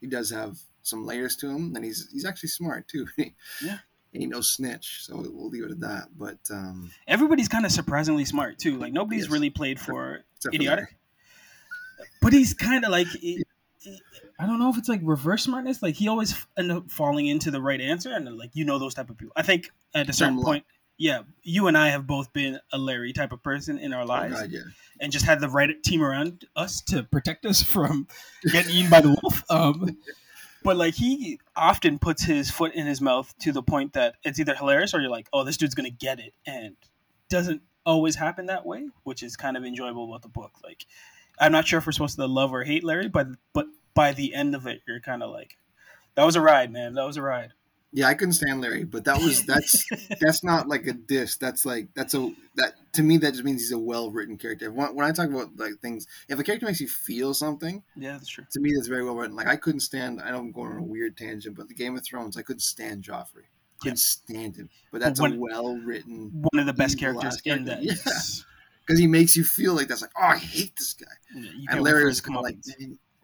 he 0.00 0.06
does 0.06 0.30
have 0.30 0.58
some 0.82 1.04
layers 1.04 1.34
to 1.36 1.48
him, 1.48 1.74
and 1.76 1.84
he's 1.84 2.08
he's 2.12 2.24
actually 2.24 2.50
smart 2.50 2.88
too. 2.88 3.06
Yeah. 3.62 3.78
And 4.14 4.28
no 4.28 4.40
snitch, 4.42 5.04
so 5.06 5.16
we'll 5.16 5.48
leave 5.48 5.64
it 5.64 5.70
at 5.70 5.80
that. 5.80 6.08
But 6.18 6.38
um, 6.50 6.90
Everybody's 7.08 7.48
kind 7.48 7.64
of 7.64 7.72
surprisingly 7.72 8.24
smart 8.26 8.58
too. 8.58 8.76
Like 8.78 8.92
nobody's 8.92 9.24
Yes. 9.24 9.30
really 9.32 9.48
played 9.50 9.80
for 9.80 10.24
except 10.36 10.54
for 10.54 10.60
idiotic, 10.60 10.96
but 12.20 12.32
he's 12.32 12.52
kind 12.54 12.84
of 12.84 12.90
like. 12.90 13.06
I 14.38 14.46
don't 14.46 14.58
know 14.58 14.70
if 14.70 14.78
it's 14.78 14.88
like 14.88 15.00
reverse 15.02 15.44
smartness. 15.44 15.82
Like 15.82 15.94
he 15.94 16.08
always 16.08 16.46
end 16.56 16.70
up 16.72 16.90
falling 16.90 17.26
into 17.26 17.50
the 17.50 17.60
right 17.60 17.80
answer, 17.80 18.12
and 18.12 18.36
like 18.36 18.50
you 18.54 18.64
know 18.64 18.78
those 18.78 18.94
type 18.94 19.10
of 19.10 19.16
people. 19.18 19.32
I 19.36 19.42
think 19.42 19.70
at 19.94 20.08
a 20.08 20.12
certain 20.12 20.36
luck. 20.36 20.46
point, 20.46 20.64
yeah, 20.98 21.22
you 21.42 21.66
and 21.68 21.76
I 21.78 21.88
have 21.88 22.06
both 22.06 22.32
been 22.32 22.58
a 22.72 22.78
Larry 22.78 23.12
type 23.12 23.32
of 23.32 23.42
person 23.42 23.78
in 23.78 23.92
our 23.92 24.04
lives. 24.04 24.34
oh 24.36 24.40
God, 24.42 24.50
yeah, 24.50 24.60
and 25.00 25.10
just 25.12 25.24
had 25.24 25.40
the 25.40 25.48
right 25.48 25.70
team 25.82 26.02
around 26.02 26.44
us 26.54 26.80
to 26.82 27.02
protect 27.04 27.44
us 27.46 27.62
from 27.74 28.06
getting 28.52 28.72
eaten 28.72 28.90
by 28.90 29.00
the 29.00 29.16
wolf. 29.22 29.42
Um, 29.50 29.96
but 30.62 30.76
like 30.76 30.94
he 30.94 31.38
often 31.56 31.98
puts 31.98 32.22
his 32.22 32.50
foot 32.50 32.74
in 32.74 32.86
his 32.86 33.00
mouth 33.00 33.34
to 33.40 33.52
the 33.52 33.62
point 33.62 33.92
that 33.94 34.14
it's 34.24 34.38
either 34.38 34.54
hilarious 34.54 34.94
or 34.94 35.00
you're 35.00 35.10
like, 35.10 35.28
oh, 35.32 35.44
this 35.44 35.56
dude's 35.56 35.74
gonna 35.74 35.90
get 35.90 36.18
it, 36.18 36.34
and 36.46 36.76
doesn't 37.28 37.62
always 37.84 38.14
happen 38.14 38.46
that 38.46 38.64
way, 38.66 38.88
which 39.04 39.22
is 39.22 39.36
kind 39.36 39.56
of 39.56 39.64
enjoyable 39.64 40.08
about 40.08 40.22
the 40.22 40.28
book. 40.28 40.52
Like, 40.62 40.86
I'm 41.40 41.52
not 41.52 41.66
sure 41.66 41.78
if 41.78 41.86
we're 41.86 41.92
supposed 41.92 42.16
to 42.16 42.26
love 42.26 42.52
or 42.52 42.64
hate 42.64 42.84
Larry, 42.84 43.08
but 43.08 43.28
but 43.52 43.66
by 43.94 44.12
the 44.12 44.34
end 44.34 44.54
of 44.54 44.66
it, 44.66 44.82
you're 44.86 45.00
kind 45.00 45.22
of 45.22 45.30
like, 45.30 45.58
that 46.14 46.24
was 46.24 46.36
a 46.36 46.40
ride, 46.40 46.72
man. 46.72 46.94
That 46.94 47.06
was 47.06 47.16
a 47.16 47.22
ride. 47.22 47.52
Yeah. 47.92 48.08
I 48.08 48.14
couldn't 48.14 48.32
stand 48.34 48.60
Larry, 48.60 48.84
but 48.84 49.04
that 49.04 49.18
was 49.18 49.44
that's 49.44 49.84
that's 50.20 50.42
not 50.42 50.68
like 50.68 50.86
a 50.86 50.92
diss. 50.92 51.36
That's 51.36 51.64
like 51.66 51.88
that's 51.94 52.14
a 52.14 52.32
that 52.56 52.74
to 52.94 53.02
me 53.02 53.18
that 53.18 53.32
just 53.32 53.44
means 53.44 53.60
he's 53.62 53.72
a 53.72 53.78
well-written 53.78 54.36
character. 54.38 54.70
When, 54.70 54.94
when 54.94 55.06
I 55.06 55.12
talk 55.12 55.28
about 55.28 55.56
like 55.56 55.72
things, 55.80 56.06
if 56.28 56.38
a 56.38 56.42
character 56.44 56.66
makes 56.66 56.80
you 56.80 56.88
feel 56.88 57.32
something, 57.34 57.82
Yeah, 57.96 58.12
that's 58.12 58.28
true. 58.28 58.44
to 58.50 58.60
me 58.60 58.72
that's 58.74 58.88
very 58.88 59.04
well 59.04 59.14
written. 59.16 59.36
Like 59.36 59.46
I 59.46 59.56
couldn't 59.56 59.80
stand. 59.80 60.20
I 60.20 60.30
know 60.30 60.38
I'm 60.38 60.52
going 60.52 60.72
on 60.72 60.78
a 60.78 60.82
weird 60.82 61.16
tangent, 61.16 61.56
but 61.56 61.68
the 61.68 61.74
Game 61.74 61.96
of 61.96 62.04
Thrones, 62.04 62.36
I 62.36 62.42
couldn't 62.42 62.60
stand 62.60 63.02
Joffrey. 63.04 63.44
Couldn't 63.80 63.98
stand 63.98 64.56
him. 64.56 64.68
But 64.92 65.00
that's 65.00 65.20
when- 65.20 65.34
a 65.34 65.38
well 65.38 65.76
written 65.76 66.30
One 66.52 66.60
of 66.60 66.66
the 66.66 66.72
best 66.72 66.98
characters 66.98 67.34
ass 67.34 67.40
in 67.44 67.64
that. 67.64 67.82
Yeah. 67.82 67.94
because 67.94 68.98
he 68.98 69.06
makes 69.06 69.34
you 69.36 69.44
feel 69.44 69.74
like 69.74 69.88
that's 69.88 70.02
like 70.02 70.12
oh 70.16 70.22
I 70.24 70.36
hate 70.38 70.76
this 70.76 70.94
guy. 70.94 71.06
Yeah, 71.34 71.50
And 71.70 71.82
Larry 71.82 72.04
was 72.04 72.20
kind 72.20 72.36
of 72.38 72.42
like. 72.44 72.56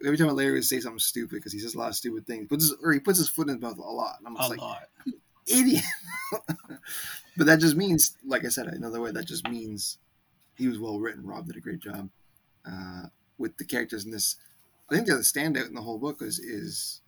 Every 0.05 0.17
time 0.17 0.29
Larry 0.35 0.55
would 0.55 0.65
say 0.65 0.81
something 0.81 0.99
stupid 0.99 1.37
because 1.37 1.53
he 1.53 1.59
says 1.59 1.75
a 1.75 1.79
lot 1.79 1.89
of 1.89 1.97
stupid 1.97 2.27
things, 2.27 2.47
puts 2.49 2.65
his, 2.65 2.75
or 2.83 2.93
he 2.93 3.01
puts 3.01 3.19
his 3.19 3.29
foot 3.29 3.49
in 3.49 3.55
his 3.55 3.63
mouth 3.63 3.79
a 3.79 3.83
lot. 3.83 4.17
And 4.19 4.29
I'm 4.29 4.37
a 4.37 4.49
like 4.49 4.61
lot. 4.61 4.83
idiot. 5.47 5.85
but 7.37 7.47
that 7.47 7.61
just 7.61 7.77
means, 7.77 8.17
like 8.25 8.45
I 8.45 8.49
said, 8.49 8.67
another 8.67 9.01
way 9.01 9.11
that 9.11 9.27
just 9.27 9.49
means 9.49 9.99
he 10.57 10.69
was 10.69 10.79
well 10.79 11.01
written. 11.01 11.27
Rob 11.27 11.47
did 11.47 11.57
a 11.57 11.61
great 11.61 11.81
job 11.81 12.09
uh, 12.67 13.05
with 13.39 13.57
the 13.57 13.65
characters 13.65 14.05
in 14.05 14.11
this. 14.11 14.37
I 14.91 14.95
think 14.95 15.07
the 15.07 15.15
other 15.15 15.23
standout 15.23 15.69
in 15.69 15.75
the 15.75 15.83
whole 15.83 15.99
book 15.99 16.23
is 16.23 16.39
is 16.39 17.03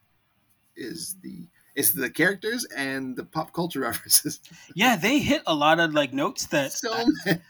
is 0.77 1.17
the 1.23 1.47
it's 1.75 1.93
the 1.93 2.11
characters 2.11 2.67
and 2.77 3.17
the 3.17 3.25
pop 3.25 3.53
culture 3.53 3.81
references. 3.89 4.41
Yeah, 4.75 4.97
they 4.97 5.19
hit 5.21 5.43
a 5.47 5.55
lot 5.55 5.81
of 5.81 5.95
like 5.95 6.13
notes 6.13 6.47
that 6.47 6.73
so 6.73 6.93
I, 6.93 7.05
many. 7.25 7.41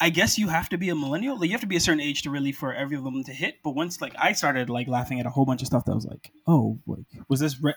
I 0.00 0.10
guess 0.10 0.38
you 0.38 0.48
have 0.48 0.68
to 0.70 0.78
be 0.78 0.88
a 0.90 0.94
millennial. 0.94 1.36
Like 1.38 1.46
you 1.46 1.52
have 1.52 1.60
to 1.60 1.66
be 1.66 1.76
a 1.76 1.80
certain 1.80 2.00
age 2.00 2.22
to 2.22 2.30
really 2.30 2.52
for 2.52 2.72
every 2.72 2.96
of 2.96 3.04
them 3.04 3.22
to 3.24 3.32
hit. 3.32 3.56
But 3.62 3.72
once 3.72 4.00
like 4.00 4.14
I 4.18 4.32
started 4.32 4.70
like 4.70 4.88
laughing 4.88 5.20
at 5.20 5.26
a 5.26 5.30
whole 5.30 5.44
bunch 5.44 5.60
of 5.62 5.66
stuff 5.66 5.84
that 5.86 5.94
was 5.94 6.06
like, 6.06 6.30
oh, 6.46 6.78
like 6.86 7.06
was 7.28 7.40
this 7.40 7.60
writ 7.60 7.76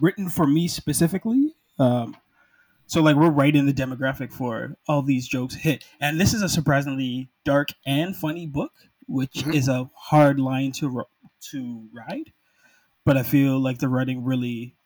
written 0.00 0.28
for 0.28 0.46
me 0.46 0.66
specifically? 0.68 1.54
Um, 1.78 2.16
so 2.86 3.00
like 3.02 3.16
we're 3.16 3.30
right 3.30 3.54
in 3.54 3.66
the 3.66 3.72
demographic 3.72 4.32
for 4.32 4.76
all 4.88 5.02
these 5.02 5.26
jokes 5.26 5.54
hit, 5.54 5.84
and 6.00 6.20
this 6.20 6.34
is 6.34 6.42
a 6.42 6.48
surprisingly 6.48 7.30
dark 7.44 7.68
and 7.86 8.14
funny 8.14 8.46
book, 8.46 8.72
which 9.06 9.32
Mhm. 9.44 9.54
is 9.54 9.68
a 9.68 9.88
hard 9.94 10.38
line 10.38 10.72
to 10.72 10.88
ro- 10.88 11.08
to 11.50 11.88
ride. 11.92 12.32
But 13.06 13.16
I 13.16 13.22
feel 13.22 13.58
like 13.58 13.78
the 13.78 13.88
writing 13.88 14.24
really, 14.24 14.76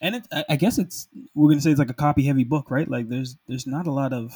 and 0.00 0.16
it, 0.16 0.26
I, 0.48 0.56
guess 0.56 0.78
it's 0.78 1.08
we're 1.34 1.48
gonna 1.48 1.60
say 1.60 1.70
it's 1.70 1.78
like 1.78 1.90
a 1.90 1.94
copy 1.94 2.24
heavy 2.24 2.44
book, 2.44 2.70
right? 2.70 2.88
Like 2.88 3.08
there's 3.08 3.36
there's 3.46 3.66
not 3.66 3.86
a 3.86 3.92
lot 3.92 4.12
of 4.12 4.32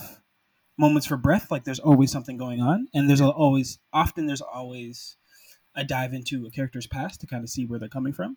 moments 0.78 1.06
for 1.06 1.16
breath. 1.16 1.50
Like 1.50 1.64
there's 1.64 1.80
always 1.80 2.10
something 2.10 2.36
going 2.36 2.60
on, 2.60 2.88
and 2.94 3.08
there's 3.08 3.20
always 3.20 3.78
often 3.92 4.26
there's 4.26 4.40
always 4.40 5.16
a 5.74 5.84
dive 5.84 6.12
into 6.12 6.46
a 6.46 6.50
character's 6.50 6.86
past 6.86 7.20
to 7.20 7.26
kind 7.26 7.44
of 7.44 7.50
see 7.50 7.66
where 7.66 7.78
they're 7.78 7.88
coming 7.88 8.12
from. 8.12 8.36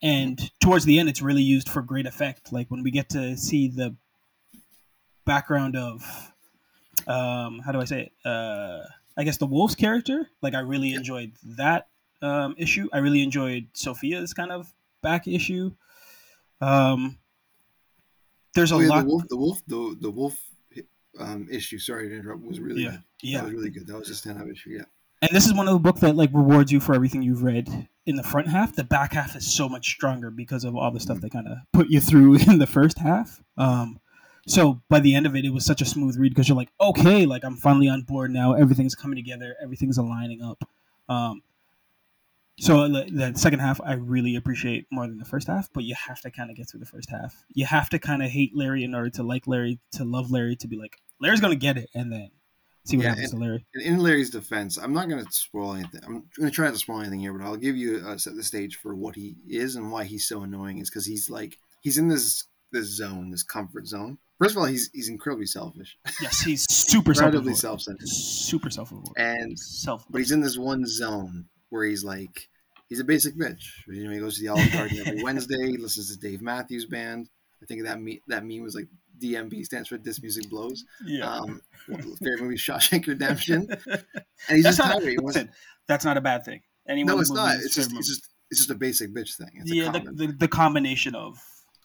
And 0.00 0.50
towards 0.60 0.84
the 0.84 0.98
end, 0.98 1.08
it's 1.08 1.22
really 1.22 1.42
used 1.42 1.68
for 1.68 1.82
great 1.82 2.06
effect. 2.06 2.52
Like 2.52 2.70
when 2.70 2.82
we 2.82 2.90
get 2.90 3.08
to 3.10 3.36
see 3.36 3.68
the 3.68 3.96
background 5.24 5.76
of, 5.76 6.32
um, 7.06 7.60
how 7.64 7.72
do 7.72 7.80
I 7.80 7.84
say 7.84 8.00
it? 8.02 8.28
Uh, 8.28 8.84
I 9.16 9.24
guess 9.24 9.38
the 9.38 9.46
wolf's 9.46 9.74
character. 9.74 10.28
Like 10.40 10.54
I 10.54 10.60
really 10.60 10.94
enjoyed 10.94 11.32
that 11.44 11.88
um, 12.22 12.54
issue. 12.56 12.88
I 12.92 12.98
really 12.98 13.22
enjoyed 13.22 13.66
Sophia's 13.74 14.32
kind 14.32 14.52
of 14.52 14.72
back 15.02 15.26
issue. 15.26 15.72
Um, 16.60 17.18
there's 18.54 18.72
a 18.72 18.76
Oh, 18.76 18.80
yeah, 18.80 18.88
lot. 18.88 19.02
the 19.02 19.06
wolf, 19.08 19.28
the 19.28 19.36
wolf, 19.36 19.62
the 19.66 19.96
the 20.00 20.10
wolf 20.10 20.38
um, 21.20 21.48
issue. 21.50 21.78
Sorry 21.78 22.08
to 22.08 22.14
interrupt. 22.16 22.42
Was 22.44 22.60
really 22.60 22.82
Yeah, 22.84 22.90
good. 22.92 23.02
yeah. 23.22 23.38
that 23.38 23.44
was 23.44 23.54
really 23.54 23.70
good. 23.70 23.86
That 23.86 23.98
was 23.98 24.10
a 24.10 24.12
standout 24.14 24.50
issue. 24.50 24.70
Yeah. 24.70 24.84
And 25.20 25.30
this 25.32 25.46
is 25.46 25.54
one 25.54 25.66
of 25.66 25.72
the 25.74 25.80
book 25.80 25.98
that 26.00 26.14
like 26.14 26.30
rewards 26.32 26.70
you 26.70 26.78
for 26.78 26.94
everything 26.94 27.22
you've 27.22 27.42
read 27.42 27.88
in 28.06 28.14
the 28.16 28.22
front 28.22 28.46
half. 28.48 28.74
The 28.76 28.84
back 28.84 29.14
half 29.14 29.34
is 29.34 29.52
so 29.52 29.68
much 29.68 29.88
stronger 29.88 30.30
because 30.30 30.62
of 30.64 30.76
all 30.76 30.90
the 30.92 31.00
stuff 31.00 31.20
they 31.20 31.28
kind 31.28 31.48
of 31.48 31.58
put 31.72 31.88
you 31.90 32.00
through 32.00 32.36
in 32.48 32.58
the 32.58 32.66
first 32.68 32.98
half. 32.98 33.42
Um, 33.56 33.98
so 34.46 34.80
by 34.88 35.00
the 35.00 35.14
end 35.16 35.26
of 35.26 35.34
it, 35.36 35.44
it 35.44 35.50
was 35.50 35.64
such 35.66 35.82
a 35.82 35.84
smooth 35.84 36.16
read 36.16 36.30
because 36.30 36.48
you're 36.48 36.56
like, 36.56 36.70
okay, 36.80 37.26
like 37.26 37.44
I'm 37.44 37.56
finally 37.56 37.88
on 37.88 38.02
board 38.02 38.30
now. 38.30 38.52
Everything's 38.54 38.94
coming 38.94 39.16
together. 39.16 39.56
Everything's 39.60 39.98
aligning 39.98 40.40
up. 40.42 40.62
Um, 41.08 41.42
so 42.58 42.88
the, 42.88 43.32
second 43.36 43.60
half, 43.60 43.80
I 43.84 43.94
really 43.94 44.36
appreciate 44.36 44.86
more 44.90 45.06
than 45.06 45.18
the 45.18 45.24
first 45.24 45.46
half, 45.48 45.68
but 45.72 45.84
you 45.84 45.94
have 45.94 46.20
to 46.22 46.30
kind 46.30 46.50
of 46.50 46.56
get 46.56 46.68
through 46.68 46.80
the 46.80 46.86
first 46.86 47.10
half. 47.10 47.44
You 47.54 47.66
have 47.66 47.88
to 47.90 47.98
kind 47.98 48.22
of 48.22 48.30
hate 48.30 48.52
Larry 48.54 48.84
in 48.84 48.94
order 48.94 49.10
to 49.10 49.22
like 49.22 49.46
Larry, 49.46 49.78
to 49.92 50.04
love 50.04 50.30
Larry, 50.30 50.56
to 50.56 50.68
be 50.68 50.76
like 50.76 50.96
Larry's 51.20 51.40
gonna 51.40 51.56
get 51.56 51.76
it, 51.78 51.88
and 51.94 52.12
then 52.12 52.30
see 52.84 52.96
what 52.96 53.04
Yeah, 53.04 53.10
happens 53.10 53.30
to 53.30 53.36
Larry. 53.36 53.66
In- 53.74 53.94
In 53.94 53.98
Larry's 54.00 54.30
defense, 54.30 54.78
I'm 54.78 54.92
not 54.92 55.08
going 55.08 55.24
to 55.24 55.30
spoil 55.32 55.74
anything. 55.74 56.00
I'm 56.04 56.12
going 56.38 56.48
to 56.48 56.50
try 56.50 56.64
not 56.66 56.72
to 56.74 56.78
spoil 56.78 57.00
anything 57.00 57.20
here, 57.20 57.32
but 57.34 57.44
I'll 57.44 57.56
give 57.56 57.76
you 57.76 58.02
uh, 58.06 58.16
set 58.16 58.34
the 58.34 58.42
stage 58.42 58.76
for 58.76 58.94
what 58.94 59.14
he 59.14 59.36
is 59.46 59.76
and 59.76 59.92
why 59.92 60.04
he's 60.04 60.26
so 60.26 60.42
annoying. 60.42 60.78
Is 60.78 60.88
because 60.88 61.04
he's 61.06 61.28
like 61.28 61.58
he's 61.82 61.98
in 61.98 62.08
this 62.08 62.44
this 62.72 62.86
zone, 62.86 63.30
this 63.30 63.42
comfort 63.42 63.86
zone. 63.86 64.18
First 64.38 64.52
of 64.52 64.58
all, 64.58 64.64
he's 64.66 64.88
he's 64.94 65.08
incredibly 65.08 65.46
selfish, 65.46 65.98
Yes, 66.22 66.40
he's 66.40 66.64
super 66.70 67.10
incredibly 67.12 67.54
self 67.54 67.82
self-centered, 67.82 68.08
super 68.08 68.70
self 68.70 68.92
and 69.16 69.58
self. 69.58 70.04
but 70.10 70.18
he's 70.18 70.30
in 70.32 70.40
this 70.40 70.56
one 70.56 70.86
zone 70.86 71.46
where 71.70 71.84
he's 71.84 72.04
like 72.04 72.48
he's 72.88 73.00
a 73.00 73.04
basic 73.04 73.36
bitch. 73.36 73.62
You 73.86 74.04
know, 74.04 74.10
he 74.10 74.18
goes 74.18 74.36
to 74.36 74.42
the 74.42 74.48
Olive 74.48 74.72
Garden 74.72 74.98
every 75.06 75.22
Wednesday, 75.24 75.76
listens 75.76 76.14
to 76.14 76.18
Dave 76.18 76.40
Matthews 76.42 76.86
Band. 76.86 77.28
I 77.62 77.66
think 77.66 77.82
that 77.84 78.00
me- 78.00 78.22
that 78.28 78.44
meme 78.44 78.62
was 78.62 78.74
like 78.74 78.86
DMB 79.20 79.64
stands 79.64 79.88
for 79.88 79.98
This 79.98 80.22
Music 80.22 80.48
Blows. 80.48 80.84
Yeah, 81.04 81.28
Um, 81.28 81.60
favorite 81.86 82.40
movie 82.42 82.54
Shawshank 82.56 83.06
Redemption, 83.06 83.68
and 83.86 84.04
he's 84.48 84.62
that's 84.64 84.76
just 84.76 84.78
not. 84.78 85.00
tired. 85.00 85.10
He 85.10 85.16
Listen, 85.18 85.50
that's 85.88 86.04
not 86.04 86.16
a 86.16 86.20
bad 86.20 86.44
thing. 86.44 86.60
Anyone 86.88 87.16
no, 87.16 87.20
it's 87.20 87.30
not. 87.30 87.56
It's 87.56 87.74
just, 87.74 87.92
it's 87.94 88.08
just 88.08 88.28
it's 88.50 88.60
just 88.60 88.70
a 88.70 88.74
basic 88.76 89.12
bitch 89.12 89.36
thing. 89.36 89.50
It's 89.56 89.72
yeah, 89.72 89.90
the, 89.90 90.00
the, 90.12 90.26
the 90.38 90.48
combination 90.48 91.14
of 91.14 91.38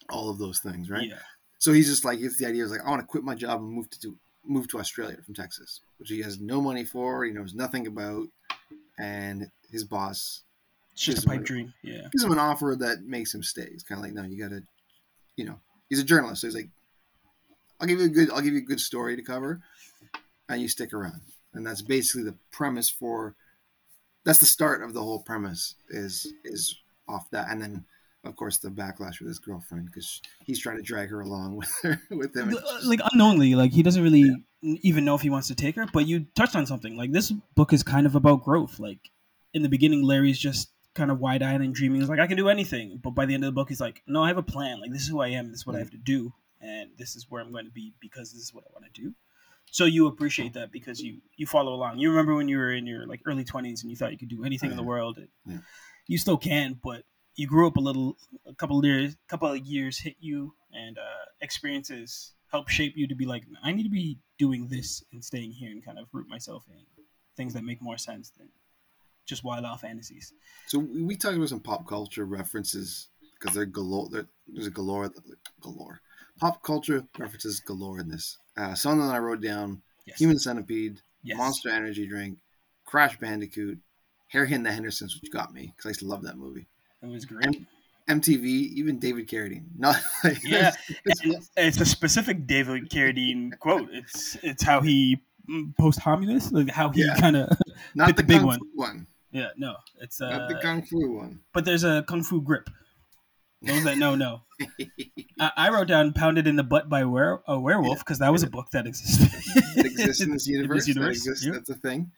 all 0.09 0.29
of 0.29 0.37
those 0.37 0.59
things, 0.59 0.89
right? 0.89 1.09
yeah, 1.09 1.15
So 1.57 1.73
he's 1.73 1.87
just 1.89 2.05
like, 2.05 2.19
it's 2.19 2.37
the 2.37 2.45
idea. 2.45 2.63
Is 2.63 2.71
like, 2.71 2.85
I 2.85 2.89
want 2.89 3.01
to 3.01 3.05
quit 3.07 3.23
my 3.23 3.35
job 3.35 3.59
and 3.61 3.69
move 3.69 3.89
to 3.89 3.99
do, 3.99 4.15
move 4.45 4.67
to 4.69 4.79
Australia 4.79 5.17
from 5.25 5.33
Texas, 5.33 5.81
which 5.97 6.09
he 6.09 6.21
has 6.21 6.39
no 6.39 6.61
money 6.61 6.85
for. 6.85 7.25
He 7.25 7.31
knows 7.31 7.53
nothing 7.53 7.87
about, 7.87 8.27
and 8.99 9.47
boss 9.81 10.43
it's 10.93 11.03
just 11.03 11.25
a 11.25 11.27
pipe 11.27 11.43
dream. 11.43 11.73
Yeah, 11.81 12.07
gives 12.11 12.23
him 12.23 12.31
an 12.31 12.39
offer 12.39 12.75
that 12.79 13.03
makes 13.03 13.33
him 13.33 13.43
stay. 13.43 13.63
It's 13.63 13.83
kind 13.83 13.99
of 13.99 14.05
like, 14.05 14.13
no, 14.13 14.23
you 14.23 14.41
got 14.41 14.51
to, 14.51 14.61
you 15.35 15.45
know, 15.45 15.59
he's 15.89 15.99
a 15.99 16.03
journalist, 16.03 16.41
so 16.41 16.47
he's 16.47 16.55
like, 16.55 16.69
I'll 17.81 17.87
give 17.87 17.99
you 17.99 18.05
a 18.05 18.09
good, 18.09 18.31
I'll 18.31 18.41
give 18.41 18.53
you 18.53 18.59
a 18.59 18.65
good 18.65 18.79
story 18.79 19.15
to 19.15 19.23
cover, 19.23 19.61
and 20.47 20.61
you 20.61 20.67
stick 20.67 20.93
around. 20.93 21.21
And 21.53 21.65
that's 21.65 21.81
basically 21.81 22.23
the 22.23 22.35
premise 22.51 22.89
for. 22.89 23.35
That's 24.25 24.39
the 24.39 24.45
start 24.45 24.81
of 24.81 24.93
the 24.93 25.01
whole 25.01 25.19
premise. 25.19 25.75
Is 25.89 26.31
is 26.43 26.75
off 27.07 27.29
that, 27.31 27.49
and 27.49 27.61
then 27.61 27.85
of 28.23 28.35
course 28.35 28.57
the 28.57 28.69
backlash 28.69 29.19
with 29.19 29.27
his 29.27 29.39
girlfriend 29.39 29.87
because 29.87 30.21
he's 30.45 30.59
trying 30.59 30.77
to 30.77 30.83
drag 30.83 31.09
her 31.09 31.19
along 31.21 31.55
with 31.57 31.73
her 31.81 32.01
with 32.11 32.35
him. 32.35 32.55
Like 32.85 33.01
unknowingly, 33.11 33.55
like 33.55 33.71
he 33.71 33.83
doesn't 33.83 34.01
really 34.01 34.45
even 34.61 35.05
know 35.05 35.15
if 35.15 35.21
he 35.21 35.29
wants 35.31 35.47
to 35.47 35.55
take 35.55 35.75
her. 35.75 35.87
But 35.91 36.07
you 36.07 36.27
touched 36.35 36.55
on 36.55 36.67
something. 36.67 36.95
Like 36.95 37.11
this 37.11 37.31
book 37.55 37.73
is 37.73 37.81
kind 37.81 38.05
of 38.05 38.15
about 38.15 38.43
growth. 38.43 38.79
Like 38.79 39.09
in 39.53 39.61
the 39.61 39.69
beginning, 39.69 40.03
Larry's 40.03 40.39
just 40.39 40.71
kind 40.93 41.11
of 41.11 41.19
wide 41.19 41.41
eyed 41.41 41.61
and 41.61 41.73
dreaming. 41.73 42.01
He's 42.01 42.09
like, 42.09 42.19
I 42.19 42.27
can 42.27 42.37
do 42.37 42.49
anything. 42.49 42.99
But 43.01 43.11
by 43.11 43.25
the 43.25 43.33
end 43.33 43.43
of 43.43 43.47
the 43.47 43.53
book, 43.53 43.69
he's 43.69 43.81
like, 43.81 44.01
No, 44.07 44.23
I 44.23 44.27
have 44.27 44.37
a 44.37 44.43
plan. 44.43 44.79
Like 44.81 44.91
this 44.91 45.01
is 45.03 45.07
who 45.07 45.21
I 45.21 45.29
am. 45.29 45.49
This 45.49 45.59
is 45.59 45.67
what 45.67 45.75
I 45.75 45.79
have 45.79 45.91
to 45.91 45.97
do, 45.97 46.33
and 46.61 46.91
this 46.97 47.15
is 47.15 47.29
where 47.29 47.41
I'm 47.41 47.51
going 47.51 47.65
to 47.65 47.71
be 47.71 47.93
because 47.99 48.31
this 48.31 48.41
is 48.41 48.53
what 48.53 48.63
I 48.67 48.73
want 48.73 48.85
to 48.93 49.01
do. 49.01 49.13
So 49.71 49.85
you 49.85 50.07
appreciate 50.07 50.53
that 50.53 50.71
because 50.71 50.99
you 50.99 51.21
you 51.35 51.47
follow 51.47 51.73
along. 51.73 51.99
You 51.99 52.09
remember 52.09 52.35
when 52.35 52.47
you 52.47 52.57
were 52.57 52.71
in 52.73 52.85
your 52.85 53.07
like 53.07 53.21
early 53.25 53.43
twenties 53.43 53.81
and 53.81 53.89
you 53.89 53.97
thought 53.97 54.11
you 54.11 54.17
could 54.17 54.29
do 54.29 54.45
anything 54.45 54.71
in 54.71 54.77
the 54.77 54.83
world. 54.83 55.17
And 55.17 55.29
Yeah. 55.45 55.57
You 56.05 56.17
still 56.17 56.37
can, 56.37 56.79
but 56.83 57.03
you 57.35 57.47
grew 57.47 57.65
up 57.65 57.77
a 57.77 57.81
little. 57.81 58.17
A 58.45 58.53
couple 58.53 58.77
of 58.77 58.85
years, 58.85 59.15
couple 59.27 59.51
of 59.51 59.57
years 59.65 59.97
hit 59.97 60.15
you, 60.19 60.53
and 60.73 60.97
uh, 60.97 61.25
experiences 61.41 62.33
help 62.51 62.69
shape 62.69 62.93
you 62.95 63.07
to 63.07 63.15
be 63.15 63.25
like, 63.25 63.43
I 63.63 63.71
need 63.71 63.83
to 63.83 63.89
be 63.89 64.19
doing 64.37 64.67
this 64.67 65.03
and 65.11 65.25
staying 65.25 65.51
here 65.53 65.71
and 65.71 65.83
kind 65.83 65.97
of 65.97 66.05
root 66.11 66.27
myself 66.29 66.63
in 66.69 66.77
things 67.35 67.55
that 67.55 67.63
make 67.63 67.81
more 67.81 67.97
sense 67.97 68.29
than 68.37 68.49
just 69.25 69.43
wild 69.43 69.65
out 69.65 69.81
fantasies. 69.81 70.33
So 70.67 70.79
we 70.79 71.03
we 71.03 71.15
talked 71.15 71.35
about 71.37 71.49
some 71.49 71.59
pop 71.59 71.87
culture 71.87 72.25
references 72.25 73.09
because 73.39 73.55
they're 73.55 73.65
galore. 73.65 74.09
There- 74.09 74.27
There's 74.47 74.67
a 74.67 74.71
galore, 74.71 75.09
galore. 75.61 76.01
Pop 76.39 76.61
culture 76.63 77.05
references 77.17 77.59
galore 77.61 77.99
in 77.99 78.09
this. 78.09 78.37
Uh, 78.57 78.75
some 78.75 78.99
that 78.99 79.13
I 79.13 79.19
wrote 79.19 79.41
down: 79.41 79.81
Yes. 80.05 80.19
Human 80.19 80.37
Centipede, 80.39 81.01
Yes. 81.23 81.37
Monster 81.37 81.69
Energy 81.69 82.05
Drink, 82.07 82.39
Crash 82.85 83.17
Bandicoot, 83.19 83.79
Harry 84.29 84.51
and 84.53 84.65
the 84.65 84.71
Hendersons, 84.71 85.19
which 85.21 85.31
got 85.31 85.53
me 85.53 85.67
because 85.75 85.85
I 85.85 85.89
used 85.89 85.99
to 86.01 86.07
love 86.07 86.23
that 86.23 86.37
movie. 86.37 86.67
It 87.01 87.07
was 87.07 87.25
great. 87.25 87.65
MTV, 88.09 88.43
even 88.45 88.99
David 88.99 89.27
Carradine. 89.29 89.63
Not 89.77 89.95
like, 90.23 90.43
Yeah, 90.43 90.71
it's- 91.05 91.21
and 91.55 91.67
it's 91.67 91.79
a 91.79 91.85
specific 91.85 92.45
David 92.47 92.89
Carradine 92.89 93.57
quote. 93.59 93.89
It's 93.91 94.35
it's 94.43 94.61
how 94.63 94.81
he 94.81 95.21
mm, 95.49 95.73
posthumous, 95.77 96.51
like 96.51 96.69
how 96.69 96.89
he 96.89 97.05
Yeah. 97.05 97.15
kind 97.19 97.37
of 97.37 97.49
not 97.95 98.07
the, 98.17 98.21
the 98.21 98.27
big 98.27 98.41
one. 98.43 98.59
one, 98.75 99.07
yeah 99.33 99.49
no 99.57 99.75
it's 99.99 100.21
uh 100.21 100.29
not 100.29 100.47
the 100.47 100.55
kung 100.55 100.81
fu 100.81 101.17
one. 101.17 101.41
but 101.53 101.65
there's 101.65 101.83
a 101.83 102.03
kung 102.07 102.23
fu 102.23 102.41
grip. 102.41 102.69
Those 103.63 103.85
that 103.85 103.97
know 103.97 104.15
know. 104.15 104.41
I, 105.39 105.51
I 105.55 105.69
wrote 105.69 105.87
down 105.87 106.11
"Pounded 106.11 106.47
in 106.47 106.57
the 106.57 106.63
Butt" 106.63 106.89
by 106.89 107.05
were- 107.05 107.41
a 107.47 107.57
werewolf 107.57 107.99
because 107.99 108.19
that 108.19 108.31
was 108.31 108.43
a 108.43 108.47
book 108.47 108.71
that 108.71 108.85
existed. 108.85 109.29
that 109.75 109.85
exists 109.85 110.21
in 110.25 110.31
this 110.31 110.47
universe. 110.47 110.85
That 110.85 110.95
universe, 110.95 111.17
exists, 111.17 111.45
yep. 111.45 111.55
That's 111.55 111.69
a 111.69 111.75
thing. 111.75 112.11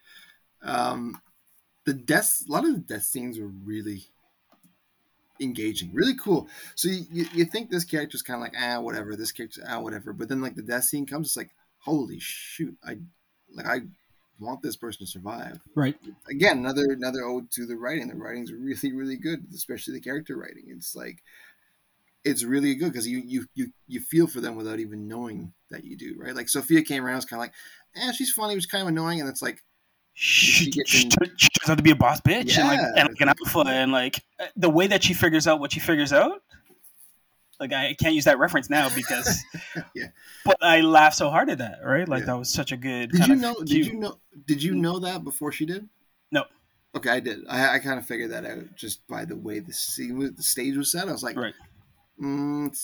Um, 0.63 1.21
the 1.85 1.93
death, 1.93 2.41
a 2.49 2.51
lot 2.51 2.65
of 2.65 2.73
the 2.73 2.79
death 2.79 3.03
scenes 3.03 3.39
were 3.39 3.51
really 3.63 4.05
engaging, 5.39 5.91
really 5.93 6.15
cool. 6.15 6.47
So 6.73 6.87
you, 6.87 7.05
you, 7.11 7.25
you 7.31 7.45
think 7.45 7.69
this 7.69 7.83
character's 7.83 8.23
kind 8.23 8.37
of 8.37 8.41
like 8.41 8.55
ah 8.59 8.79
whatever, 8.79 9.15
this 9.15 9.31
character 9.31 9.61
ah 9.69 9.79
whatever, 9.79 10.13
but 10.13 10.27
then 10.29 10.41
like 10.41 10.55
the 10.55 10.63
death 10.63 10.85
scene 10.85 11.05
comes, 11.05 11.27
it's 11.27 11.37
like 11.37 11.51
holy 11.77 12.17
shoot, 12.19 12.75
I 12.83 12.97
like 13.53 13.67
I 13.67 13.81
want 14.39 14.61
this 14.61 14.75
person 14.75 15.05
to 15.05 15.11
survive. 15.11 15.59
right. 15.75 15.95
Again, 16.29 16.59
another 16.59 16.85
another 16.89 17.23
ode 17.23 17.49
to 17.51 17.65
the 17.65 17.77
writing. 17.77 18.07
The 18.07 18.15
writing's 18.15 18.51
really 18.51 18.91
really 18.93 19.17
good, 19.17 19.45
especially 19.53 19.93
the 19.93 20.01
character 20.01 20.37
writing. 20.37 20.65
It's 20.67 20.95
like 20.95 21.23
it's 22.23 22.43
really 22.43 22.73
good 22.75 22.91
because 22.91 23.07
you, 23.07 23.21
you 23.25 23.45
you 23.53 23.67
you 23.87 23.99
feel 24.01 24.27
for 24.27 24.41
them 24.41 24.55
without 24.55 24.79
even 24.79 25.07
knowing 25.07 25.53
that 25.69 25.83
you 25.83 25.95
do, 25.95 26.15
right? 26.17 26.35
Like 26.35 26.49
Sophia 26.49 26.81
came 26.81 27.05
around, 27.05 27.17
was 27.17 27.25
kind 27.25 27.39
of 27.39 27.45
like, 27.45 27.53
eh, 27.95 28.11
she's 28.13 28.31
funny, 28.31 28.55
which 28.55 28.69
kind 28.69 28.81
of 28.81 28.87
annoying, 28.87 29.19
and 29.19 29.29
it's 29.29 29.41
like, 29.41 29.63
She, 30.13 30.71
She 30.71 30.71
she, 30.85 30.99
she 31.07 31.09
turns 31.09 31.69
out 31.69 31.77
to 31.77 31.83
be 31.83 31.91
a 31.91 31.95
boss 31.95 32.21
bitch 32.21 32.57
and 32.57 32.67
like 32.67 32.79
Yeah. 32.79 32.93
and 32.97 33.09
like 33.09 33.21
an 33.21 33.29
alpha 33.29 33.59
and 33.67 33.91
like 33.91 34.23
uh, 34.39 34.45
the 34.55 34.69
way 34.69 34.87
that 34.87 35.03
she 35.03 35.13
figures 35.13 35.47
out 35.47 35.59
what 35.59 35.71
she 35.71 35.79
figures 35.79 36.11
out. 36.13 36.41
Like 37.59 37.71
I 37.73 37.93
can't 37.93 38.13
use 38.15 38.25
that 38.25 38.37
reference 38.39 38.69
now 38.69 38.89
because, 38.93 39.43
Yeah. 39.95 40.07
but 40.43 40.57
I 40.61 40.81
laughed 40.81 41.15
so 41.17 41.29
hard 41.29 41.49
at 41.49 41.59
that. 41.59 41.79
Right, 41.83 42.07
like 42.07 42.21
Yeah. 42.21 42.25
that 42.27 42.37
was 42.39 42.53
such 42.53 42.71
a 42.71 42.77
good. 42.77 43.11
did 43.11 43.27
you 43.27 43.35
know? 43.35 43.55
Did 43.63 43.85
you 43.85 43.93
know? 43.99 44.19
Did 44.45 44.61
you 44.63 44.75
know 44.75 44.99
that 44.99 45.23
before 45.23 45.51
she 45.51 45.65
did? 45.65 45.87
No. 46.31 46.43
Okay, 46.95 47.09
I 47.09 47.19
did. 47.19 47.39
I, 47.49 47.75
I 47.75 47.79
kind 47.79 47.97
of 47.99 48.05
figured 48.05 48.31
that 48.31 48.45
out 48.45 48.75
just 48.75 49.05
by 49.07 49.25
the 49.25 49.35
way 49.35 49.59
the 49.59 49.73
scene, 49.73 50.17
was, 50.17 50.33
the 50.33 50.43
stage 50.43 50.75
was 50.77 50.91
set. 50.91 51.07
I 51.07 51.11
was 51.11 51.23
like, 51.23 51.37
Right. 51.37 51.53
mm, 52.21 52.75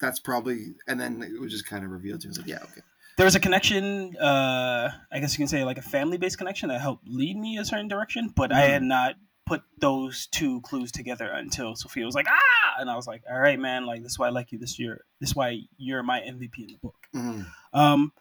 that's 0.00 0.20
probably, 0.20 0.74
and 0.88 1.00
then 1.00 1.22
it 1.22 1.40
was 1.40 1.52
just 1.52 1.66
kind 1.66 1.84
of 1.84 1.90
revealed 1.90 2.20
to 2.22 2.28
me. 2.28 2.30
I 2.30 2.32
was 2.32 2.38
like, 2.38 2.46
yeah, 2.48 2.62
okay. 2.64 2.82
there 3.16 3.24
was 3.24 3.34
a 3.34 3.40
connection 3.40 4.14
uh 4.18 4.90
i 5.10 5.18
guess 5.18 5.32
you 5.32 5.38
can 5.38 5.48
say 5.48 5.64
like 5.64 5.78
a 5.78 5.82
family-based 5.82 6.36
connection 6.36 6.68
that 6.68 6.82
helped 6.82 7.08
lead 7.08 7.34
me 7.38 7.56
a 7.56 7.64
certain 7.64 7.88
direction 7.88 8.30
but 8.36 8.52
i 8.52 8.60
had 8.60 8.82
not 8.82 9.14
put 9.46 9.62
those 9.78 10.26
two 10.26 10.60
clues 10.62 10.90
together 10.90 11.28
until 11.30 11.76
sophia 11.76 12.04
was 12.04 12.14
like 12.16 12.26
ah! 12.28 12.80
And 12.80 12.90
i 12.90 12.96
was 12.96 13.06
like 13.06 13.22
all 13.30 13.38
right 13.38 13.58
man 13.58 13.86
like 13.86 14.02
this 14.02 14.12
is 14.12 14.18
why 14.18 14.26
i 14.26 14.30
like 14.30 14.50
you. 14.52 14.58
This 14.58 14.78
year 14.78 15.04
this 15.20 15.30
is 15.30 15.36
why 15.36 15.60
you're 15.78 16.02
my 16.02 16.20
mvp 16.20 16.58
in 16.58 16.66
the 16.66 16.78
book. 16.82 16.96
Mhm. 17.14 17.46
um 17.72 18.12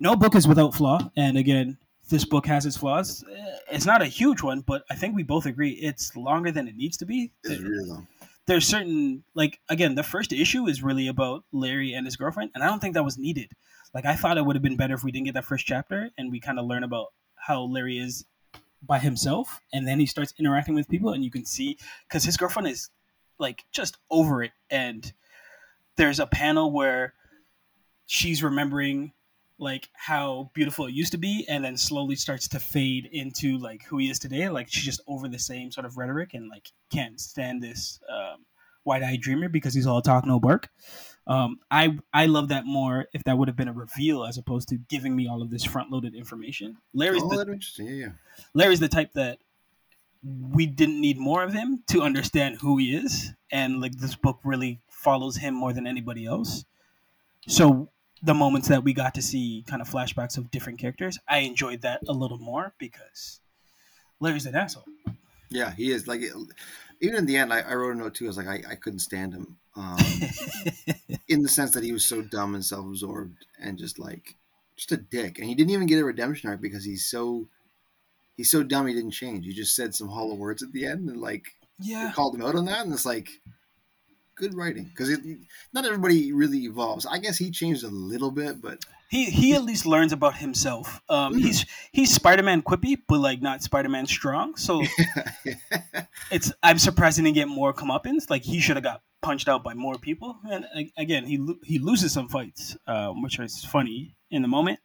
no 0.00 0.14
book 0.14 0.34
is 0.36 0.46
without 0.46 0.74
flaw. 0.74 1.10
And 1.16 1.36
again 1.36 1.76
this 2.08 2.24
book 2.24 2.46
has 2.46 2.64
its 2.64 2.76
flaws. 2.76 3.22
Eh, 3.30 3.56
it's 3.72 3.84
not 3.86 4.00
a 4.02 4.06
huge 4.06 4.42
one 4.42 4.60
but 4.60 4.84
i 4.90 4.94
think 4.94 5.14
we 5.14 5.22
both 5.24 5.46
agree 5.46 5.72
it's 5.72 6.16
longer 6.16 6.50
than 6.52 6.68
it 6.68 6.76
needs 6.76 6.96
to 6.98 7.04
be. 7.06 7.32
It's 7.44 7.60
really 7.60 7.84
long. 7.84 8.06
there's 8.46 8.66
certain 8.66 9.24
like 9.34 9.58
again 9.68 9.94
the 9.96 10.02
first 10.04 10.32
issue 10.32 10.66
is 10.68 10.82
really 10.82 11.08
about 11.08 11.44
larry 11.52 11.92
and 11.92 12.06
his 12.06 12.16
girlfriend 12.16 12.50
and 12.54 12.62
i 12.64 12.66
don't 12.68 12.80
think 12.80 12.94
that 12.94 13.04
was 13.04 13.18
needed. 13.18 13.50
Like 13.94 14.04
i 14.06 14.14
thought 14.14 14.38
it 14.38 14.44
would 14.46 14.54
have 14.56 14.62
been 14.62 14.76
better 14.76 14.94
if 14.94 15.02
we 15.02 15.10
didn't 15.12 15.26
get 15.26 15.34
that 15.34 15.44
first 15.44 15.66
chapter 15.66 16.10
and 16.16 16.30
we 16.30 16.38
kind 16.40 16.58
of 16.60 16.66
learn 16.66 16.84
about 16.84 17.08
how 17.34 17.62
larry 17.62 17.98
is 17.98 18.24
by 18.82 18.98
himself 18.98 19.60
and 19.72 19.86
then 19.86 19.98
he 19.98 20.06
starts 20.06 20.32
interacting 20.38 20.74
with 20.74 20.88
people 20.88 21.12
and 21.12 21.24
you 21.24 21.30
can 21.30 21.44
see 21.44 21.76
because 22.08 22.24
his 22.24 22.36
girlfriend 22.36 22.68
is 22.68 22.90
like 23.38 23.64
just 23.72 23.96
over 24.10 24.42
it 24.42 24.52
and 24.70 25.12
there's 25.96 26.20
a 26.20 26.26
panel 26.26 26.70
where 26.70 27.14
she's 28.06 28.42
remembering 28.42 29.12
like 29.58 29.88
how 29.92 30.50
beautiful 30.54 30.86
it 30.86 30.94
used 30.94 31.12
to 31.12 31.18
be 31.18 31.44
and 31.48 31.64
then 31.64 31.76
slowly 31.76 32.14
starts 32.14 32.46
to 32.48 32.60
fade 32.60 33.08
into 33.12 33.58
like 33.58 33.82
who 33.84 33.98
he 33.98 34.08
is 34.08 34.18
today 34.18 34.48
like 34.48 34.68
she's 34.68 34.84
just 34.84 35.00
over 35.08 35.28
the 35.28 35.38
same 35.38 35.70
sort 35.72 35.84
of 35.84 35.96
rhetoric 35.96 36.34
and 36.34 36.48
like 36.48 36.70
can't 36.90 37.20
stand 37.20 37.62
this 37.62 37.98
um, 38.08 38.44
wide-eyed 38.84 39.20
dreamer 39.20 39.48
because 39.48 39.74
he's 39.74 39.86
all 39.86 40.00
talk 40.00 40.24
no 40.24 40.38
bark 40.38 40.68
um, 41.28 41.58
i 41.70 41.96
i 42.12 42.26
love 42.26 42.48
that 42.48 42.64
more 42.66 43.06
if 43.12 43.22
that 43.24 43.36
would 43.38 43.48
have 43.48 43.56
been 43.56 43.68
a 43.68 43.72
reveal 43.72 44.24
as 44.24 44.36
opposed 44.38 44.68
to 44.68 44.76
giving 44.88 45.14
me 45.14 45.28
all 45.28 45.42
of 45.42 45.50
this 45.50 45.64
front-loaded 45.64 46.14
information 46.14 46.76
larry's 46.94 47.22
Oh, 47.24 47.28
the, 47.36 47.52
interesting. 47.52 47.86
Yeah, 47.86 47.94
yeah. 47.94 48.08
larry's 48.54 48.80
the 48.80 48.88
type 48.88 49.12
that 49.14 49.38
we 50.24 50.66
didn't 50.66 51.00
need 51.00 51.18
more 51.18 51.44
of 51.44 51.52
him 51.52 51.84
to 51.88 52.02
understand 52.02 52.56
who 52.60 52.76
he 52.78 52.96
is 52.96 53.32
and 53.52 53.80
like 53.80 53.92
this 53.98 54.16
book 54.16 54.40
really 54.42 54.80
follows 54.90 55.36
him 55.36 55.54
more 55.54 55.72
than 55.72 55.86
anybody 55.86 56.26
else 56.26 56.64
so 57.46 57.88
the 58.22 58.34
moments 58.34 58.68
that 58.68 58.82
we 58.82 58.92
got 58.92 59.14
to 59.14 59.22
see 59.22 59.64
kind 59.68 59.80
of 59.80 59.88
flashbacks 59.88 60.36
of 60.36 60.50
different 60.50 60.78
characters, 60.80 61.18
I 61.28 61.38
enjoyed 61.38 61.82
that 61.82 62.00
a 62.08 62.12
little 62.12 62.38
more 62.38 62.74
because 62.78 63.40
Larry's 64.20 64.44
an 64.46 64.56
asshole. 64.56 64.84
Yeah, 65.50 65.72
he 65.72 65.90
is. 65.90 66.06
Like, 66.06 66.20
even 67.00 67.16
in 67.16 67.26
the 67.26 67.36
end, 67.36 67.52
I, 67.52 67.60
I 67.60 67.74
wrote 67.74 67.94
a 67.94 67.98
note 67.98 68.14
too. 68.14 68.26
I 68.26 68.28
was 68.28 68.36
like, 68.36 68.48
I, 68.48 68.62
I 68.70 68.74
couldn't 68.74 69.00
stand 69.00 69.32
him. 69.34 69.56
Um, 69.76 69.96
in 71.28 71.42
the 71.42 71.48
sense 71.48 71.70
that 71.72 71.84
he 71.84 71.92
was 71.92 72.04
so 72.04 72.20
dumb 72.20 72.54
and 72.54 72.64
self-absorbed 72.64 73.46
and 73.60 73.78
just 73.78 73.98
like 73.98 74.34
just 74.76 74.90
a 74.90 74.96
dick 74.96 75.38
and 75.38 75.48
he 75.48 75.54
didn't 75.54 75.70
even 75.70 75.86
get 75.86 76.00
a 76.00 76.04
redemption 76.04 76.50
arc 76.50 76.60
because 76.60 76.84
he's 76.84 77.06
so 77.06 77.46
he's 78.36 78.50
so 78.50 78.64
dumb 78.64 78.88
he 78.88 78.94
didn't 78.94 79.12
change 79.12 79.44
he 79.44 79.52
just 79.52 79.76
said 79.76 79.94
some 79.94 80.08
hollow 80.08 80.34
words 80.34 80.64
at 80.64 80.72
the 80.72 80.84
end 80.84 81.08
and 81.08 81.20
like 81.20 81.54
yeah. 81.78 82.10
called 82.12 82.34
him 82.34 82.42
out 82.42 82.56
on 82.56 82.64
that 82.64 82.84
and 82.84 82.92
it's 82.92 83.06
like 83.06 83.28
good 84.38 84.54
writing 84.54 84.84
because 84.84 85.10
not 85.72 85.84
everybody 85.84 86.32
really 86.32 86.60
evolves 86.64 87.04
i 87.06 87.18
guess 87.18 87.36
he 87.36 87.50
changed 87.50 87.84
a 87.84 87.88
little 87.88 88.30
bit 88.30 88.62
but 88.62 88.78
he 89.10 89.24
he 89.26 89.54
at 89.54 89.64
least 89.64 89.86
learns 89.86 90.12
about 90.12 90.36
himself. 90.36 91.00
Um, 91.08 91.32
Mhm. 91.32 91.40
he's 91.40 91.64
he's 91.92 92.14
Spider 92.14 92.42
Man 92.42 92.60
quippy, 92.60 92.98
but 93.08 93.20
like 93.20 93.40
not 93.40 93.62
Spider 93.62 93.88
Man 93.88 94.06
strong. 94.06 94.54
So 94.56 94.82
it's 96.30 96.52
I'm 96.62 96.78
surprised 96.78 97.16
he 97.16 97.24
didn't 97.24 97.34
get 97.36 97.48
more 97.48 97.72
comeuppance. 97.72 98.28
Like 98.28 98.42
he 98.44 98.60
should 98.60 98.76
have 98.76 98.82
got 98.84 99.00
punched 99.22 99.48
out 99.48 99.64
by 99.64 99.72
more 99.72 99.96
people. 99.96 100.36
And 100.50 100.66
again, 100.98 101.24
he 101.24 101.38
lo- 101.38 101.56
he 101.64 101.78
loses 101.78 102.12
some 102.12 102.28
fights, 102.28 102.76
um, 102.86 103.22
which 103.22 103.38
is 103.38 103.64
funny 103.64 104.14
in 104.30 104.42
the 104.42 104.48
moment. 104.48 104.78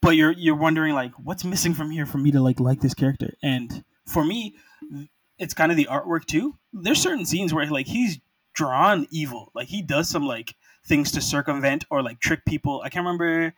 But 0.00 0.10
you're 0.10 0.30
you're 0.30 0.54
wondering 0.56 0.94
like 0.94 1.12
what's 1.14 1.44
missing 1.44 1.74
from 1.74 1.90
here 1.90 2.06
for 2.06 2.18
me 2.18 2.30
to 2.30 2.40
like 2.40 2.60
like 2.60 2.80
this 2.80 2.94
character. 2.94 3.34
And 3.42 3.82
for 4.06 4.24
me, 4.24 4.54
it's 5.38 5.54
kind 5.54 5.70
of 5.70 5.76
the 5.76 5.88
artwork 5.90 6.24
too. 6.24 6.56
There's 6.72 7.00
certain 7.00 7.26
scenes 7.26 7.54
where 7.54 7.66
like 7.66 7.86
he's 7.86 8.18
drawn 8.54 9.06
evil. 9.10 9.50
Like 9.54 9.68
he 9.68 9.82
does 9.82 10.08
some 10.08 10.26
like 10.26 10.54
things 10.86 11.12
to 11.12 11.20
circumvent 11.20 11.84
or 11.90 12.02
like 12.02 12.20
trick 12.20 12.44
people. 12.44 12.82
I 12.84 12.88
can't 12.88 13.04
remember 13.04 13.54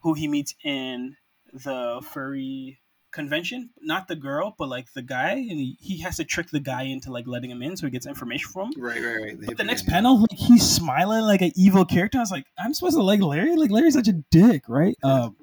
who 0.00 0.14
he 0.14 0.26
meets 0.28 0.54
in 0.64 1.16
the 1.52 2.00
furry 2.12 2.80
convention. 3.12 3.70
Not 3.80 4.08
the 4.08 4.16
girl, 4.16 4.54
but 4.58 4.68
like 4.68 4.92
the 4.94 5.02
guy, 5.02 5.32
and 5.32 5.58
he, 5.58 5.76
he 5.80 6.00
has 6.00 6.16
to 6.16 6.24
trick 6.24 6.50
the 6.50 6.60
guy 6.60 6.84
into 6.84 7.12
like 7.12 7.26
letting 7.26 7.50
him 7.50 7.62
in 7.62 7.76
so 7.76 7.86
he 7.86 7.90
gets 7.90 8.06
information 8.06 8.50
from 8.50 8.72
him. 8.72 8.82
right 8.82 9.00
right 9.00 9.22
right 9.22 9.36
But 9.46 9.58
the 9.58 9.64
next 9.64 9.86
panel, 9.86 10.18
like 10.18 10.38
he's 10.38 10.68
smiling 10.68 11.22
like 11.22 11.42
an 11.42 11.52
evil 11.54 11.84
character. 11.84 12.18
I 12.18 12.22
was 12.22 12.30
like, 12.30 12.46
I'm 12.58 12.74
supposed 12.74 12.96
to 12.96 13.02
like 13.02 13.20
Larry? 13.20 13.54
Like 13.54 13.70
Larry's 13.70 13.94
such 13.94 14.08
a 14.08 14.24
dick, 14.30 14.64
right? 14.68 14.96
Um, 15.04 15.36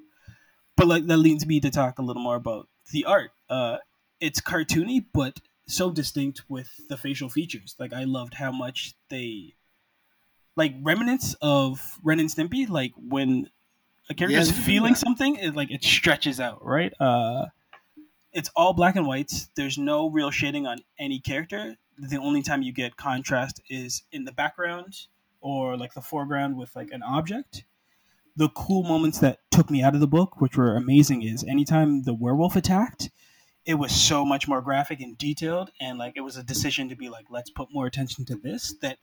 but 0.76 0.88
like 0.88 1.06
that 1.06 1.16
leads 1.16 1.46
me 1.46 1.60
to 1.60 1.70
talk 1.70 1.98
a 1.98 2.02
little 2.02 2.22
more 2.22 2.36
about 2.36 2.68
the 2.92 3.04
art. 3.04 3.30
Uh, 3.48 3.78
it's 4.20 4.40
cartoony, 4.40 5.04
but 5.14 5.40
so 5.70 5.90
distinct 5.90 6.42
with 6.48 6.88
the 6.88 6.96
facial 6.96 7.28
features. 7.28 7.76
Like 7.78 7.92
I 7.92 8.04
loved 8.04 8.34
how 8.34 8.52
much 8.52 8.94
they 9.08 9.54
like 10.56 10.74
remnants 10.82 11.34
of 11.40 11.98
Ren 12.02 12.20
and 12.20 12.28
Stimpy. 12.28 12.68
Like 12.68 12.92
when 12.96 13.50
a 14.08 14.14
character's 14.14 14.50
they 14.50 14.56
do 14.56 14.62
feeling 14.62 14.92
that. 14.92 14.98
something, 14.98 15.36
it 15.36 15.54
like 15.54 15.70
it 15.70 15.82
stretches 15.84 16.40
out, 16.40 16.64
right? 16.64 16.92
Uh, 17.00 17.46
it's 18.32 18.50
all 18.54 18.72
black 18.72 18.96
and 18.96 19.06
whites. 19.06 19.48
There's 19.56 19.78
no 19.78 20.08
real 20.10 20.30
shading 20.30 20.66
on 20.66 20.78
any 20.98 21.18
character. 21.18 21.76
The 21.98 22.18
only 22.18 22.42
time 22.42 22.62
you 22.62 22.72
get 22.72 22.96
contrast 22.96 23.60
is 23.68 24.02
in 24.12 24.24
the 24.24 24.32
background 24.32 25.06
or 25.40 25.76
like 25.76 25.94
the 25.94 26.00
foreground 26.00 26.56
with 26.56 26.74
like 26.76 26.90
an 26.92 27.02
object. 27.02 27.64
The 28.36 28.48
cool 28.50 28.84
moments 28.84 29.18
that 29.18 29.38
took 29.50 29.70
me 29.70 29.82
out 29.82 29.94
of 29.94 30.00
the 30.00 30.06
book, 30.06 30.40
which 30.40 30.56
were 30.56 30.76
amazing, 30.76 31.22
is 31.22 31.44
anytime 31.44 32.02
the 32.02 32.14
werewolf 32.14 32.56
attacked, 32.56 33.10
it 33.66 33.74
was 33.74 33.92
so 33.92 34.24
much 34.24 34.48
more 34.48 34.60
graphic 34.62 35.00
and 35.00 35.16
detailed, 35.18 35.70
and 35.80 35.98
like 35.98 36.14
it 36.16 36.22
was 36.22 36.36
a 36.36 36.42
decision 36.42 36.88
to 36.88 36.96
be 36.96 37.08
like, 37.08 37.26
let's 37.30 37.50
put 37.50 37.68
more 37.72 37.86
attention 37.86 38.24
to 38.26 38.34
this. 38.36 38.74
That 38.82 38.98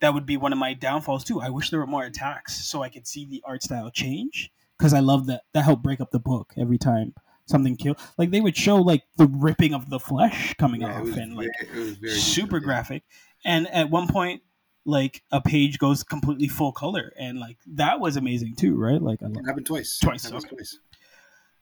that 0.00 0.14
would 0.14 0.26
be 0.26 0.36
one 0.36 0.52
of 0.52 0.58
my 0.58 0.74
downfalls 0.74 1.24
too. 1.24 1.40
I 1.40 1.50
wish 1.50 1.70
there 1.70 1.80
were 1.80 1.86
more 1.86 2.04
attacks 2.04 2.64
so 2.64 2.82
I 2.82 2.88
could 2.88 3.06
see 3.06 3.26
the 3.26 3.42
art 3.44 3.62
style 3.62 3.90
change 3.90 4.50
because 4.78 4.94
I 4.94 5.00
love 5.00 5.26
that. 5.26 5.42
That 5.52 5.62
helped 5.64 5.82
break 5.82 6.00
up 6.00 6.10
the 6.10 6.18
book 6.18 6.52
every 6.56 6.78
time 6.78 7.14
something 7.46 7.76
killed. 7.76 7.98
Like 8.16 8.30
they 8.30 8.40
would 8.40 8.56
show 8.56 8.76
like 8.76 9.02
the 9.16 9.26
ripping 9.26 9.74
of 9.74 9.90
the 9.90 10.00
flesh 10.00 10.54
coming 10.54 10.80
Yeah, 10.82 10.98
off 11.00 11.02
was 11.06 11.16
and 11.16 11.36
like 11.36 11.48
very- 11.60 11.78
it 11.78 11.84
was 11.84 11.96
very 11.98 12.12
super 12.14 12.58
detailed, 12.58 12.62
yeah. 12.62 12.66
graphic. 12.66 13.02
And 13.44 13.66
at 13.68 13.90
one 13.90 14.08
point, 14.08 14.42
like 14.86 15.22
a 15.30 15.40
page 15.40 15.78
goes 15.78 16.02
completely 16.02 16.48
full 16.48 16.72
color, 16.72 17.12
and 17.18 17.38
like 17.38 17.58
that 17.66 18.00
was 18.00 18.16
amazing 18.16 18.54
too, 18.56 18.76
right? 18.76 19.00
Like 19.00 19.22
I 19.22 19.26
love 19.26 19.36
It 19.36 19.46
happened 19.46 19.66
twice. 19.66 19.98
Twice, 19.98 20.30
okay. 20.32 20.48
twice. 20.48 20.78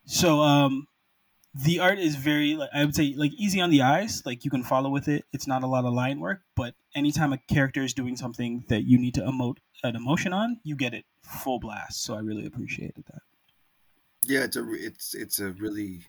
so 0.05 0.41
um 0.41 0.87
the 1.55 1.81
art 1.81 1.99
is 1.99 2.17
very 2.17 2.55
like 2.55 2.71
I 2.75 2.85
would 2.85 2.95
say 2.95 3.15
like 3.17 3.33
easy 3.35 3.61
on 3.61 3.71
the 3.71 3.83
eyes, 3.83 4.23
like 4.27 4.45
you 4.45 4.51
can 4.51 4.63
follow 4.63 4.91
with 4.91 5.09
it. 5.09 5.25
It's 5.33 5.47
not 5.47 5.63
a 5.63 5.67
lot 5.67 5.85
of 5.85 5.93
line 5.93 6.21
work, 6.21 6.43
but 6.55 6.75
anytime 6.95 7.33
a 7.33 7.39
character 7.39 7.83
is 7.83 7.95
doing 7.95 8.17
something 8.17 8.65
that 8.69 8.85
you 8.85 8.99
need 8.99 9.15
to 9.15 9.23
emote 9.23 9.59
an 9.83 9.97
emotion 9.97 10.33
on, 10.33 10.61
you 10.63 10.77
get 10.77 10.95
it 10.95 11.05
full 11.23 11.59
blast. 11.59 12.03
So 12.05 12.15
I 12.15 12.21
really 12.21 12.47
appreciated 12.47 13.05
that. 13.07 13.23
Yeah, 14.25 14.45
it's 14.45 14.57
a 14.57 14.65
it's 14.73 15.15
it's 15.15 15.41
a 15.41 15.51
really 15.53 16.05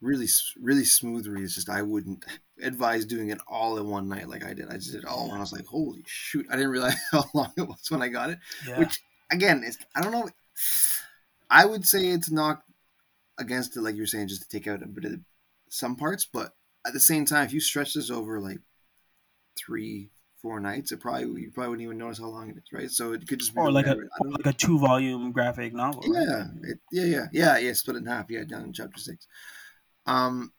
really 0.00 0.28
really 0.60 0.84
smooth 0.84 1.26
read. 1.26 1.44
It's 1.44 1.54
just 1.54 1.68
I 1.68 1.82
wouldn't 1.82 2.24
advise 2.62 3.04
doing 3.04 3.28
it 3.28 3.38
all 3.46 3.78
in 3.78 3.88
one 3.88 4.08
night 4.08 4.28
like 4.28 4.44
I 4.44 4.54
did. 4.54 4.68
I 4.68 4.74
just 4.74 4.92
did 4.92 5.02
it 5.02 5.06
all 5.06 5.26
and 5.26 5.34
I 5.34 5.40
was 5.40 5.52
like, 5.52 5.66
holy 5.66 6.04
shoot! 6.06 6.46
I 6.50 6.56
didn't 6.56 6.70
realize 6.70 6.96
how 7.12 7.24
long 7.34 7.52
it 7.56 7.68
was 7.68 7.90
when 7.90 8.02
I 8.02 8.08
got 8.08 8.30
it. 8.30 8.38
Yeah. 8.66 8.78
Which 8.78 9.00
again, 9.30 9.62
is 9.62 9.78
I 9.94 10.00
don't 10.00 10.12
know. 10.12 10.28
I 11.50 11.64
would 11.64 11.86
say 11.86 12.08
it's 12.08 12.30
not 12.30 12.62
against 13.38 13.76
it, 13.76 13.82
like 13.82 13.94
you 13.94 14.02
were 14.02 14.06
saying, 14.06 14.28
just 14.28 14.42
to 14.42 14.48
take 14.48 14.66
out 14.66 14.82
a 14.82 14.86
bit 14.86 15.04
of 15.04 15.20
some 15.68 15.96
parts, 15.96 16.26
but 16.30 16.52
at 16.86 16.92
the 16.92 17.00
same 17.00 17.24
time, 17.24 17.44
if 17.44 17.52
you 17.52 17.60
stretch 17.60 17.94
this 17.94 18.10
over 18.10 18.40
like 18.40 18.60
three, 19.56 20.10
four 20.40 20.60
nights, 20.60 20.92
it 20.92 21.00
probably 21.00 21.42
you 21.42 21.50
probably 21.52 21.70
wouldn't 21.70 21.84
even 21.84 21.98
notice 21.98 22.18
how 22.18 22.26
long 22.26 22.50
it 22.50 22.56
is, 22.56 22.72
right? 22.72 22.90
So 22.90 23.12
it 23.12 23.26
could 23.26 23.40
just 23.40 23.54
be 23.54 23.60
or 23.60 23.72
like 23.72 23.86
a 23.86 23.90
I 23.90 23.94
read 23.94 24.04
it. 24.04 24.10
I 24.14 24.26
or 24.26 24.30
like 24.30 24.46
a 24.46 24.52
two 24.52 24.78
volume 24.78 25.32
graphic 25.32 25.74
novel. 25.74 26.02
right? 26.02 26.26
yeah, 26.28 26.44
it, 26.62 26.78
yeah, 26.92 27.04
yeah, 27.04 27.26
yeah, 27.32 27.58
yeah. 27.58 27.72
Split 27.72 27.96
it 27.96 28.00
in 28.00 28.06
half. 28.06 28.30
Yeah, 28.30 28.44
down 28.44 28.64
in 28.64 28.72
chapter 28.72 29.00
six. 29.00 29.26
Um, 30.06 30.52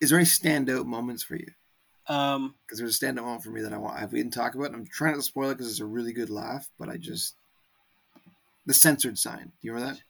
is 0.00 0.10
there 0.10 0.18
any 0.18 0.26
standout 0.26 0.86
moments 0.86 1.22
for 1.22 1.36
you? 1.36 1.48
Um, 2.08 2.54
Because 2.66 2.78
there's 2.78 3.00
a 3.00 3.06
standout 3.06 3.24
moment 3.24 3.44
for 3.44 3.50
me 3.50 3.62
that 3.62 3.72
I 3.72 3.78
want. 3.78 4.02
If 4.02 4.12
we 4.12 4.18
didn't 4.18 4.32
talk 4.32 4.54
about, 4.54 4.70
it, 4.70 4.74
I'm 4.74 4.86
trying 4.86 5.12
not 5.12 5.18
to 5.18 5.22
spoil 5.22 5.50
it 5.50 5.58
because 5.58 5.70
it's 5.70 5.80
a 5.80 5.86
really 5.86 6.12
good 6.12 6.30
laugh. 6.30 6.68
But 6.78 6.88
I 6.88 6.96
just 6.96 7.36
the 8.66 8.74
censored 8.74 9.18
sign. 9.18 9.44
Do 9.44 9.52
you 9.62 9.72
remember 9.72 9.94
that? 9.94 10.02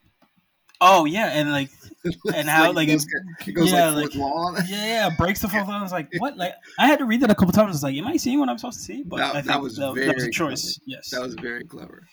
Oh 0.80 1.04
yeah, 1.04 1.26
and 1.32 1.50
like 1.52 1.70
and 2.34 2.48
how 2.48 2.72
like 2.72 2.88
it 2.88 2.92
it, 2.92 2.94
goes, 2.96 3.06
it 3.48 3.52
goes 3.52 3.72
yeah, 3.72 3.90
like 3.90 4.14
like- 4.14 4.14
wall. 4.14 4.54
yeah, 4.68 4.86
yeah, 4.86 5.10
breaks 5.18 5.40
the 5.40 5.48
fourth 5.48 5.66
wall. 5.66 5.76
I 5.76 5.82
was 5.82 5.92
like, 5.92 6.08
what? 6.18 6.36
Like 6.36 6.52
I 6.78 6.86
had 6.86 6.98
to 7.00 7.04
read 7.04 7.20
that 7.22 7.30
a 7.30 7.34
couple 7.34 7.52
times. 7.52 7.68
I 7.68 7.70
was 7.70 7.82
like, 7.82 7.96
am 7.96 8.06
I 8.06 8.16
seeing 8.16 8.38
what 8.38 8.48
I'm 8.48 8.58
supposed 8.58 8.78
to 8.78 8.84
see? 8.84 9.02
But 9.02 9.16
That- 9.18 9.36
I 9.36 9.40
that 9.42 9.60
was 9.60 9.76
that, 9.76 9.94
that 9.94 10.14
was 10.14 10.24
a 10.24 10.30
choice. 10.30 10.78
Yes, 10.86 11.10
That 11.10 11.20
was 11.22 11.34
very 11.34 11.64
clever. 11.64 12.04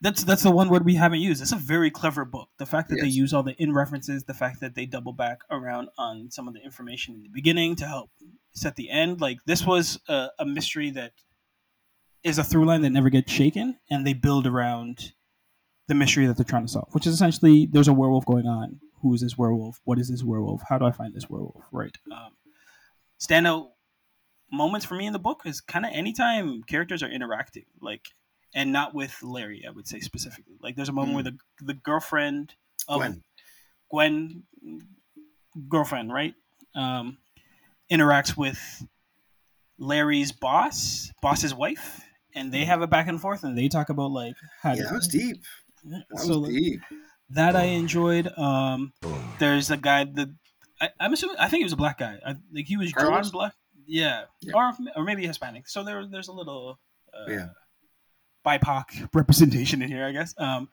that's 0.00 0.22
that's 0.24 0.42
the 0.42 0.50
one 0.50 0.68
word 0.68 0.84
we 0.84 0.94
haven't 0.96 1.20
used. 1.20 1.40
It's 1.40 1.52
a 1.52 1.56
very 1.56 1.90
clever 1.90 2.24
book. 2.24 2.48
The 2.58 2.66
fact 2.66 2.90
that 2.90 2.96
they 3.00 3.08
use 3.08 3.32
all 3.32 3.42
the 3.42 3.54
in 3.62 3.72
references, 3.72 4.24
the 4.24 4.34
fact 4.34 4.60
that 4.60 4.74
they 4.74 4.84
double 4.86 5.12
back 5.14 5.38
around 5.50 5.88
on 5.96 6.30
some 6.30 6.46
of 6.48 6.54
the 6.54 6.60
information 6.62 7.14
in 7.14 7.22
the 7.22 7.30
beginning 7.30 7.76
to 7.76 7.86
help 7.86 8.10
set 8.52 8.76
the 8.76 8.90
end. 8.90 9.20
Like 9.22 9.38
this 9.46 9.64
was 9.66 9.98
a, 10.08 10.28
a 10.38 10.44
mystery 10.44 10.90
that 10.90 11.12
is 12.22 12.38
a 12.38 12.44
through 12.44 12.64
line 12.66 12.82
that 12.82 12.90
never 12.90 13.08
gets 13.10 13.32
shaken, 13.32 13.78
and 13.90 14.06
they 14.06 14.12
build 14.14 14.46
around 14.46 15.12
the 15.88 15.94
mystery 15.94 16.26
that 16.26 16.36
they're 16.36 16.44
trying 16.44 16.64
to 16.66 16.72
solve, 16.72 16.88
which 16.92 17.06
is 17.06 17.14
essentially 17.14 17.66
there's 17.66 17.88
a 17.88 17.92
werewolf 17.92 18.24
going 18.26 18.46
on. 18.46 18.80
Who 19.02 19.12
is 19.14 19.20
this 19.20 19.36
werewolf? 19.36 19.80
What 19.84 19.98
is 19.98 20.08
this 20.08 20.22
werewolf? 20.24 20.62
How 20.68 20.78
do 20.78 20.86
I 20.86 20.92
find 20.92 21.12
this 21.14 21.28
werewolf? 21.28 21.62
Right. 21.72 21.94
Um, 22.10 22.32
standout 23.20 23.68
moments 24.50 24.86
for 24.86 24.94
me 24.94 25.06
in 25.06 25.12
the 25.12 25.18
book 25.18 25.42
is 25.44 25.60
kind 25.60 25.84
of 25.84 25.92
anytime 25.92 26.62
characters 26.62 27.02
are 27.02 27.08
interacting, 27.10 27.64
like, 27.82 28.08
and 28.54 28.72
not 28.72 28.94
with 28.94 29.22
Larry. 29.22 29.64
I 29.66 29.70
would 29.70 29.86
say 29.86 30.00
specifically, 30.00 30.54
like, 30.60 30.76
there's 30.76 30.88
a 30.88 30.92
moment 30.92 31.12
Mm. 31.12 31.14
where 31.16 31.24
the 31.24 31.38
the 31.60 31.74
girlfriend 31.74 32.54
of 32.88 33.00
Gwen. 33.00 33.22
Gwen, 33.90 34.42
girlfriend, 35.68 36.12
right, 36.12 36.34
um, 36.74 37.18
interacts 37.90 38.36
with 38.36 38.86
Larry's 39.78 40.32
boss, 40.32 41.10
boss's 41.20 41.54
wife, 41.54 42.00
and 42.34 42.52
they 42.52 42.64
have 42.64 42.80
a 42.82 42.86
back 42.86 43.08
and 43.08 43.20
forth, 43.20 43.44
and 43.44 43.56
they 43.58 43.68
talk 43.68 43.88
about 43.88 44.10
like 44.12 44.34
how 44.62 44.72
Yeah, 44.72 44.84
that 44.84 44.92
was 44.92 45.08
deep. 45.08 45.42
That 45.84 46.04
so 46.18 46.44
deep. 46.46 46.80
that 47.30 47.56
I 47.56 47.64
enjoyed. 47.64 48.28
Um, 48.38 48.92
there's 49.38 49.70
a 49.70 49.76
guy 49.76 50.04
that 50.04 50.28
I, 50.80 50.88
I'm 51.00 51.12
assuming 51.12 51.36
I 51.38 51.48
think 51.48 51.60
he 51.60 51.64
was 51.64 51.72
a 51.72 51.76
black 51.76 51.98
guy. 51.98 52.18
I, 52.24 52.36
like 52.52 52.66
he 52.66 52.76
was 52.76 52.92
drawn 52.92 53.06
Carlos? 53.08 53.30
black. 53.30 53.54
Yeah. 53.86 54.24
Yeah. 54.40 54.54
or 54.54 54.72
or 54.96 55.04
maybe 55.04 55.26
Hispanic. 55.26 55.68
So 55.68 55.84
there 55.84 56.06
there's 56.06 56.28
a 56.28 56.32
little 56.32 56.78
uh, 57.12 57.30
Yeah. 57.30 57.46
BIPOC 58.46 59.08
representation 59.14 59.82
in 59.82 59.88
here, 59.88 60.06
I 60.06 60.12
guess. 60.12 60.34
Um, 60.38 60.68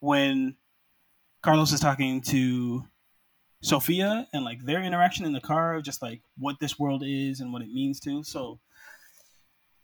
when 0.00 0.56
Carlos 1.42 1.72
is 1.72 1.80
talking 1.80 2.20
to 2.22 2.84
Sophia 3.62 4.26
and 4.32 4.44
like 4.44 4.64
their 4.64 4.82
interaction 4.82 5.24
in 5.24 5.32
the 5.32 5.40
car, 5.40 5.80
just 5.80 6.02
like 6.02 6.20
what 6.38 6.56
this 6.60 6.78
world 6.78 7.02
is 7.06 7.40
and 7.40 7.52
what 7.52 7.62
it 7.62 7.68
means 7.72 8.00
to. 8.00 8.22
So 8.24 8.60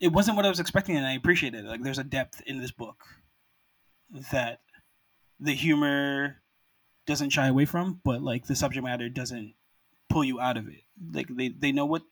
it 0.01 0.13
wasn't 0.13 0.37
what 0.37 0.47
I 0.47 0.51
was 0.51 0.61
expecting, 0.61 0.97
and 0.97 1.07
I 1.07 1.13
appreciated 1.13 1.65
it. 1.65 1.69
Like 1.69 1.83
there's 1.83 1.99
a 1.99 2.05
depth 2.05 2.43
in 2.47 2.59
this 2.61 2.71
book 2.73 3.05
that 4.33 4.61
the 5.41 5.53
humor 5.53 6.43
doesn't 7.07 7.31
shy 7.31 7.47
away 7.49 7.65
from, 7.65 8.01
but 8.05 8.23
like 8.23 8.47
the 8.47 8.55
subject 8.55 8.85
matter 8.85 9.09
doesn't 9.09 9.55
pull 10.09 10.23
you 10.23 10.41
out 10.41 10.57
of 10.57 10.69
it. 10.69 10.83
Like 11.13 11.29
they, 11.29 11.49
they 11.49 11.73
know 11.73 11.87
what 11.87 12.03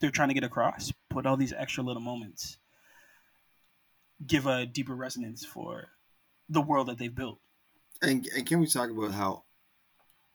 they're 0.00 0.10
trying 0.10 0.28
to 0.28 0.34
get 0.34 0.44
across. 0.44 0.92
Put 1.10 1.26
all 1.26 1.36
these 1.36 1.52
extra 1.52 1.84
little 1.84 2.02
moments 2.02 2.58
give 4.26 4.46
a 4.46 4.66
deeper 4.66 4.94
resonance 4.94 5.44
for 5.44 5.88
the 6.48 6.60
world 6.60 6.88
that 6.88 6.98
they've 6.98 7.14
built. 7.14 7.38
And, 8.02 8.26
and 8.36 8.46
can 8.46 8.60
we 8.60 8.66
talk 8.66 8.90
about 8.90 9.12
how 9.12 9.44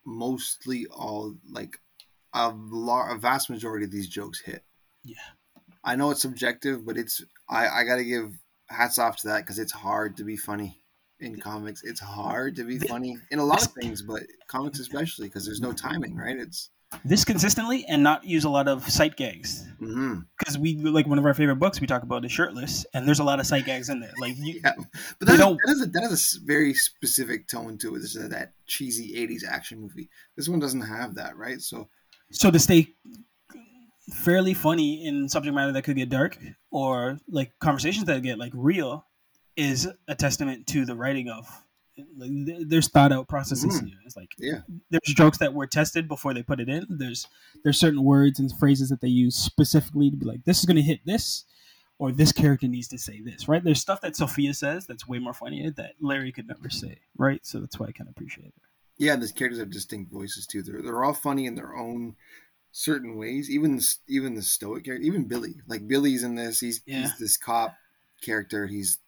mostly 0.06 0.88
all 0.88 1.36
like 1.50 1.78
a, 2.34 2.54
lar- 2.56 3.16
a 3.16 3.20
vast 3.20 3.50
majority 3.50 3.86
of 3.86 3.92
these 3.92 4.08
jokes 4.08 4.40
hit? 4.42 4.64
Yeah. 5.04 5.16
I 5.84 5.96
know 5.96 6.12
it's 6.12 6.22
subjective, 6.22 6.86
but 6.86 6.98
it's 6.98 7.24
I, 7.50 7.68
I 7.68 7.84
gotta 7.84 8.04
give 8.04 8.38
hats 8.70 9.00
off 9.00 9.18
to 9.18 9.28
that 9.30 9.40
because 9.40 9.60
it's 9.60 9.72
hard 9.72 10.18
to 10.18 10.26
be 10.26 10.36
funny 10.36 10.82
in 11.20 11.40
comics. 11.40 11.84
It's 11.84 12.00
hard 12.00 12.56
to 12.58 12.64
be 12.64 12.78
funny 12.80 13.18
in 13.32 13.40
a 13.40 13.46
lot 13.46 13.66
of 13.66 13.72
things, 13.74 14.02
but 14.02 14.24
comics 14.48 14.80
especially 14.80 15.28
because 15.28 15.46
there's 15.46 15.62
no 15.62 15.74
timing, 15.74 16.16
right? 16.16 16.38
It's 16.38 16.70
This 17.04 17.26
consistently 17.26 17.86
and 17.88 18.04
not 18.04 18.24
use 18.24 18.44
a 18.44 18.50
lot 18.50 18.68
of 18.68 18.88
sight 18.90 19.18
gags 19.18 19.66
mm-hmm. 19.82 20.20
because 20.38 20.58
we 20.58 20.76
like 20.76 21.08
one 21.08 21.20
of 21.20 21.26
our 21.26 21.34
favorite 21.34 21.58
books 21.58 21.82
we 21.82 21.88
talk 21.88 22.04
about 22.04 22.26
is 22.26 22.32
shirtless 22.32 22.86
and 22.94 23.08
there's 23.08 23.20
a 23.20 23.24
lot 23.24 23.40
of 23.40 23.46
sight 23.46 23.66
gags 23.66 23.90
in 23.90 24.00
there. 24.00 24.14
Like 24.20 24.36
you, 24.38 24.62
yeah, 24.64 24.74
but 25.20 25.28
that, 25.28 25.38
don't- 25.38 25.60
that, 25.66 25.72
is 25.72 25.82
a, 25.82 25.86
that 25.88 26.04
is 26.04 26.40
a 26.42 26.46
very 26.46 26.74
specific 26.74 27.48
tone 27.48 27.78
to 27.80 27.96
it. 27.96 28.00
This 28.00 28.16
is 28.16 28.30
that 28.30 28.54
cheesy 28.66 29.14
'80s 29.16 29.48
action 29.48 29.82
movie. 29.82 30.10
This 30.36 30.48
one 30.48 30.60
doesn't 30.60 30.82
have 30.82 31.16
that, 31.16 31.36
right? 31.38 31.62
So 31.62 31.90
so 32.32 32.52
to 32.52 32.60
stay 32.60 32.94
fairly 34.14 34.54
funny 34.54 35.06
in 35.06 35.28
subject 35.28 35.54
matter 35.54 35.72
that 35.74 35.84
could 35.84 35.98
get 35.98 36.10
dark 36.10 36.38
or 36.72 37.20
like 37.28 37.52
conversations 37.60 38.06
that 38.06 38.22
get 38.22 38.40
like 38.40 38.52
real 38.56 39.06
is 39.58 39.90
a 40.08 40.16
testament 40.16 40.68
to 40.68 40.86
the 40.86 40.96
writing 40.96 41.30
of 41.30 41.46
like, 42.18 42.30
there's 42.68 42.88
thought 42.88 43.12
out 43.12 43.28
processes 43.28 43.78
mm-hmm. 43.78 43.88
here. 43.88 43.98
It's 44.06 44.16
like 44.16 44.32
yeah, 44.38 44.62
there's 44.90 45.16
jokes 45.16 45.40
that 45.40 45.54
were 45.54 45.68
tested 45.68 46.08
before 46.08 46.34
they 46.34 46.44
put 46.44 46.60
it 46.60 46.70
in. 46.70 46.86
There's 46.90 47.28
there's 47.64 47.80
certain 47.80 48.04
words 48.04 48.40
and 48.40 48.52
phrases 48.58 48.90
that 48.90 49.02
they 49.02 49.08
use 49.08 49.36
specifically 49.36 50.12
to 50.12 50.16
be 50.16 50.26
like 50.26 50.46
this 50.46 50.60
is 50.60 50.66
going 50.66 50.78
to 50.78 50.84
hit 50.84 51.02
this 51.06 51.46
or 52.00 52.12
this 52.12 52.32
character 52.32 52.68
needs 52.68 52.88
to 52.90 52.98
say 52.98 53.22
this, 53.22 53.48
right? 53.48 53.64
There's 53.64 53.82
stuff 53.82 54.02
that 54.02 54.16
Sophia 54.16 54.54
says 54.54 54.86
that's 54.86 55.08
way 55.08 55.18
more 55.18 55.34
funnier 55.34 55.72
that 55.72 55.94
Larry 56.00 56.32
could 56.32 56.48
never 56.48 56.70
say, 56.70 57.00
right? 57.18 57.44
So 57.44 57.60
that's 57.60 57.80
why 57.80 57.88
I 57.88 57.92
kind 57.92 58.08
of 58.08 58.12
appreciate 58.12 58.48
it. 58.48 58.54
yeah. 58.98 59.14
And 59.14 59.22
these 59.22 59.32
characters 59.32 59.60
have 59.60 59.72
distinct 59.72 60.12
voices 60.12 60.46
too. 60.46 60.62
They're 60.62 60.82
they're 60.82 61.04
all 61.04 61.14
funny 61.14 61.48
in 61.48 61.56
their 61.56 61.76
own 61.76 62.16
certain 62.72 63.18
ways. 63.18 63.50
Even 63.50 63.78
the, 63.78 63.96
even 64.08 64.36
the 64.36 64.44
stoic 64.44 64.86
character, 64.86 65.04
even 65.04 65.26
Billy. 65.26 65.56
Like 65.68 65.88
Billy's 65.88 66.24
in 66.24 66.36
this. 66.36 66.60
He's 66.60 66.82
Yeah. 66.86 67.02
he's 67.02 67.18
this 67.18 67.38
cop 67.38 67.76
character. 68.22 68.68
He's 68.68 69.00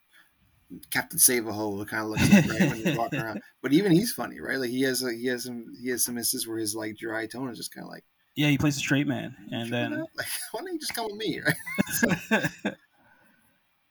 Captain 0.92 1.20
Save 1.20 1.48
a 1.48 1.54
Ho. 1.54 1.84
Kind 1.86 2.04
of 2.04 2.10
looks 2.12 2.32
like 2.34 2.48
right 2.48 2.70
when 2.70 2.76
he's 2.86 2.98
walking 2.98 3.20
around. 3.20 3.42
But 3.62 3.74
even 3.74 3.92
he's 3.92 4.12
funny, 4.14 4.40
right? 4.40 4.58
Like 4.58 4.70
he 4.70 4.82
has 4.84 5.04
a, 5.04 5.12
he 5.14 5.26
has 5.28 5.44
some 5.44 5.66
he 5.82 5.90
has 5.90 6.04
some 6.06 6.18
instances 6.18 6.48
where 6.48 6.58
his 6.58 6.76
like 6.76 6.98
dry 6.98 7.26
tone 7.28 7.50
is 7.50 7.58
just 7.58 7.74
kind 7.74 7.86
of 7.86 7.92
like. 7.92 8.04
Yeah, 8.36 8.48
he 8.48 8.58
plays 8.58 8.78
a 8.78 8.80
straight 8.80 9.08
man, 9.08 9.36
and 9.52 9.72
then. 9.72 9.92
Like, 10.16 10.28
why 10.52 10.62
don't 10.62 10.72
you 10.74 10.80
just 10.80 10.94
come 10.96 11.08
with 11.08 11.16
me, 11.16 11.42
right? 12.32 12.54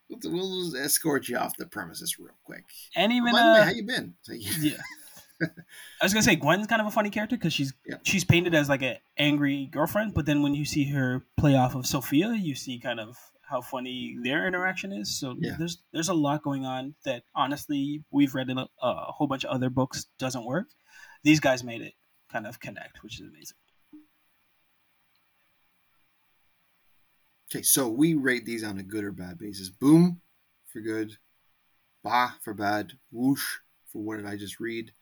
We'll, 0.08 0.18
we'll 0.32 0.64
just 0.70 0.76
escort 0.76 1.28
you 1.28 1.36
off 1.36 1.56
the 1.58 1.66
premises 1.66 2.18
real 2.18 2.30
quick. 2.44 2.64
and 2.96 3.10
By 3.10 3.16
even 3.16 3.26
the 3.26 3.34
way, 3.34 3.40
uh, 3.60 3.64
how 3.64 3.70
you 3.70 3.82
been? 3.84 4.14
It's 4.20 4.28
like, 4.30 4.62
yeah. 4.62 4.78
I 6.00 6.04
was 6.04 6.12
gonna 6.14 6.22
say 6.22 6.34
Gwen's 6.34 6.66
kind 6.66 6.80
of 6.80 6.86
a 6.88 6.90
funny 6.90 7.10
character 7.10 7.36
because 7.36 7.52
she's 7.52 7.72
Yeah. 7.86 7.96
she's 8.04 8.24
painted 8.24 8.54
as 8.54 8.68
like 8.68 8.82
an 8.82 8.96
angry 9.18 9.66
girlfriend, 9.70 10.14
but 10.14 10.24
then 10.26 10.42
when 10.42 10.54
you 10.54 10.64
see 10.64 10.84
her 10.90 11.24
play 11.38 11.54
off 11.54 11.74
of 11.74 11.86
Sophia, 11.86 12.32
you 12.32 12.54
see 12.54 12.78
kind 12.80 12.98
of 13.00 13.16
how 13.48 13.60
funny 13.60 14.16
their 14.22 14.46
interaction 14.46 14.92
is. 14.92 15.18
So 15.18 15.34
Yeah. 15.38 15.56
there's 15.58 15.78
there's 15.92 16.08
a 16.08 16.14
lot 16.14 16.42
going 16.42 16.64
on 16.66 16.94
that 17.04 17.22
honestly 17.34 18.04
we've 18.10 18.34
read 18.34 18.50
in 18.50 18.58
a, 18.58 18.68
a 18.82 19.12
whole 19.12 19.26
bunch 19.26 19.44
of 19.44 19.50
other 19.50 19.70
books 19.70 20.06
doesn't 20.18 20.44
work. 20.44 20.68
These 21.24 21.40
guys 21.40 21.64
made 21.64 21.82
it 21.82 21.94
kind 22.30 22.46
of 22.46 22.60
connect, 22.60 23.02
which 23.02 23.20
is 23.20 23.26
amazing. 23.28 23.56
Okay, 27.50 27.62
so 27.62 27.88
we 27.88 28.14
rate 28.14 28.44
these 28.44 28.62
on 28.62 28.78
a 28.78 28.82
good 28.82 29.04
or 29.04 29.12
bad 29.12 29.38
basis. 29.38 29.70
Boom 29.70 30.20
for 30.66 30.80
good, 30.80 31.16
bah 32.04 32.32
for 32.42 32.52
bad, 32.52 32.92
whoosh 33.10 33.56
for 33.86 34.02
what 34.02 34.16
did 34.18 34.26
I 34.26 34.36
just 34.36 34.60
read. 34.60 34.92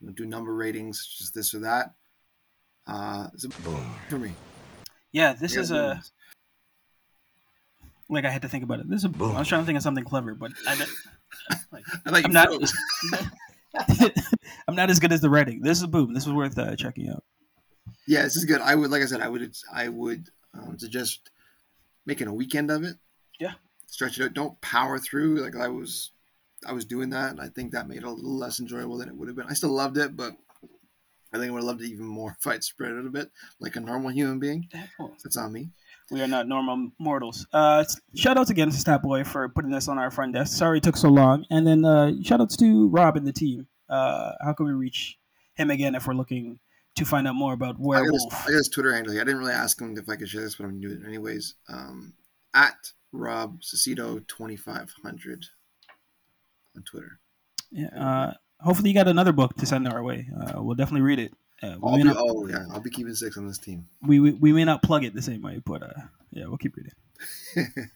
We 0.00 0.06
don't 0.06 0.16
do 0.16 0.26
number 0.26 0.52
ratings, 0.52 1.06
just 1.06 1.32
this 1.32 1.54
or 1.54 1.60
that. 1.60 1.94
Uh, 2.88 3.28
it's 3.32 3.44
a 3.44 3.48
Boom. 3.48 3.94
for 4.08 4.18
me. 4.18 4.32
Yeah, 5.12 5.32
this 5.34 5.54
Yeah, 5.54 5.60
is 5.60 5.70
boom. 5.70 5.78
a 5.78 6.02
like 8.12 8.24
I 8.24 8.30
had 8.30 8.42
to 8.42 8.48
think 8.48 8.64
about 8.64 8.80
it. 8.80 8.88
This 8.88 8.98
is 9.00 9.04
a, 9.04 9.08
Boom. 9.08 9.34
I 9.34 9.38
was 9.38 9.48
trying 9.48 9.62
to 9.62 9.66
think 9.66 9.76
of 9.76 9.82
something 9.82 10.04
clever, 10.04 10.34
but 10.34 10.52
I, 10.66 10.74
like, 11.72 11.84
I 12.06 12.10
like 12.10 12.24
I'm 12.24 12.32
not- 12.32 12.72
I'm 14.68 14.76
not 14.76 14.90
as 14.90 15.00
good 15.00 15.12
as 15.12 15.20
the 15.20 15.30
writing. 15.30 15.62
This 15.62 15.80
is 15.80 15.86
boom. 15.86 16.12
This 16.12 16.26
is 16.26 16.32
worth 16.32 16.58
uh, 16.58 16.76
checking 16.76 17.08
out. 17.08 17.24
Yeah, 18.06 18.22
this 18.22 18.36
is 18.36 18.44
good. 18.44 18.60
I 18.60 18.74
would, 18.74 18.90
like 18.90 19.02
I 19.02 19.06
said, 19.06 19.20
I 19.20 19.28
would, 19.28 19.54
I 19.72 19.88
would 19.88 20.28
um, 20.54 20.78
suggest 20.78 21.30
making 22.04 22.26
a 22.28 22.34
weekend 22.34 22.70
of 22.70 22.84
it. 22.84 22.96
Yeah. 23.38 23.52
Stretch 23.86 24.18
it 24.18 24.24
out. 24.24 24.34
Don't 24.34 24.60
power 24.60 24.98
through 24.98 25.36
like 25.42 25.56
I 25.56 25.68
was. 25.68 26.10
I 26.64 26.72
was 26.72 26.84
doing 26.84 27.10
that, 27.10 27.32
and 27.32 27.40
I 27.40 27.48
think 27.48 27.72
that 27.72 27.88
made 27.88 27.98
it 27.98 28.04
a 28.04 28.10
little 28.10 28.36
less 28.36 28.60
enjoyable 28.60 28.96
than 28.96 29.08
it 29.08 29.16
would 29.16 29.26
have 29.26 29.36
been. 29.36 29.48
I 29.48 29.54
still 29.54 29.72
loved 29.72 29.98
it, 29.98 30.16
but 30.16 30.36
I 31.32 31.38
think 31.38 31.48
I 31.48 31.50
would 31.50 31.58
have 31.58 31.64
loved 31.66 31.82
it 31.82 31.88
even 31.88 32.06
more 32.06 32.36
if 32.38 32.46
I'd 32.46 32.62
spread 32.62 32.92
it 32.92 33.06
a 33.06 33.10
bit, 33.10 33.30
like 33.58 33.74
a 33.74 33.80
normal 33.80 34.10
human 34.10 34.38
being. 34.38 34.68
That's 35.24 35.36
on 35.36 35.52
me. 35.52 35.70
We 36.12 36.20
are 36.20 36.28
not 36.28 36.46
normal 36.46 36.90
mortals. 36.98 37.46
Uh, 37.54 37.84
shout 38.14 38.36
outs 38.36 38.50
again 38.50 38.70
to 38.70 38.76
Statboy 38.76 39.26
for 39.26 39.48
putting 39.48 39.70
this 39.70 39.88
on 39.88 39.98
our 39.98 40.10
front 40.10 40.34
desk. 40.34 40.54
Sorry 40.56 40.76
it 40.76 40.84
took 40.84 40.98
so 40.98 41.08
long. 41.08 41.46
And 41.50 41.66
then 41.66 41.86
uh, 41.86 42.12
shout 42.22 42.42
outs 42.42 42.54
to 42.58 42.88
Rob 42.88 43.16
and 43.16 43.26
the 43.26 43.32
team. 43.32 43.66
Uh, 43.88 44.32
how 44.44 44.52
can 44.52 44.66
we 44.66 44.72
reach 44.72 45.18
him 45.54 45.70
again 45.70 45.94
if 45.94 46.06
we're 46.06 46.12
looking 46.12 46.58
to 46.96 47.06
find 47.06 47.26
out 47.26 47.34
more 47.34 47.54
about 47.54 47.76
I 47.76 47.78
got, 47.78 47.78
his, 47.78 47.86
Where 47.86 48.10
Wolf? 48.10 48.34
I 48.34 48.48
got 48.48 48.56
his 48.58 48.68
Twitter 48.68 48.94
handle. 48.94 49.14
I 49.14 49.18
didn't 49.20 49.38
really 49.38 49.54
ask 49.54 49.80
him 49.80 49.96
if 49.96 50.06
I 50.06 50.16
could 50.16 50.28
share 50.28 50.42
this, 50.42 50.56
but 50.56 50.64
I'm 50.64 50.78
gonna 50.78 50.94
do 50.94 51.00
it 51.02 51.08
anyways. 51.08 51.54
Um, 51.70 52.12
at 52.52 52.92
Rob 53.12 53.62
five 53.62 54.92
hundred 55.02 55.46
on 56.76 56.82
Twitter. 56.82 57.20
Yeah, 57.70 57.88
uh, 57.98 58.34
hopefully 58.60 58.90
you 58.90 58.94
got 58.94 59.08
another 59.08 59.32
book 59.32 59.56
to 59.56 59.64
send 59.64 59.88
our 59.88 60.02
way. 60.02 60.28
Uh, 60.38 60.62
we'll 60.62 60.76
definitely 60.76 61.00
read 61.00 61.20
it. 61.20 61.32
We, 61.62 61.68
I'll 61.68 61.96
be, 61.96 62.02
not, 62.02 62.16
oh 62.18 62.46
yeah, 62.46 62.66
I'll 62.72 62.80
be 62.80 62.90
keeping 62.90 63.14
six 63.14 63.36
on 63.36 63.46
this 63.46 63.58
team. 63.58 63.86
we, 64.02 64.18
we, 64.18 64.32
we 64.32 64.52
may 64.52 64.64
not 64.64 64.82
plug 64.82 65.04
it 65.04 65.14
the 65.14 65.22
same 65.22 65.42
way, 65.42 65.60
but 65.64 65.82
uh, 65.82 66.00
yeah, 66.32 66.46
we'll 66.46 66.58
keep 66.58 66.74
reading. 66.76 66.92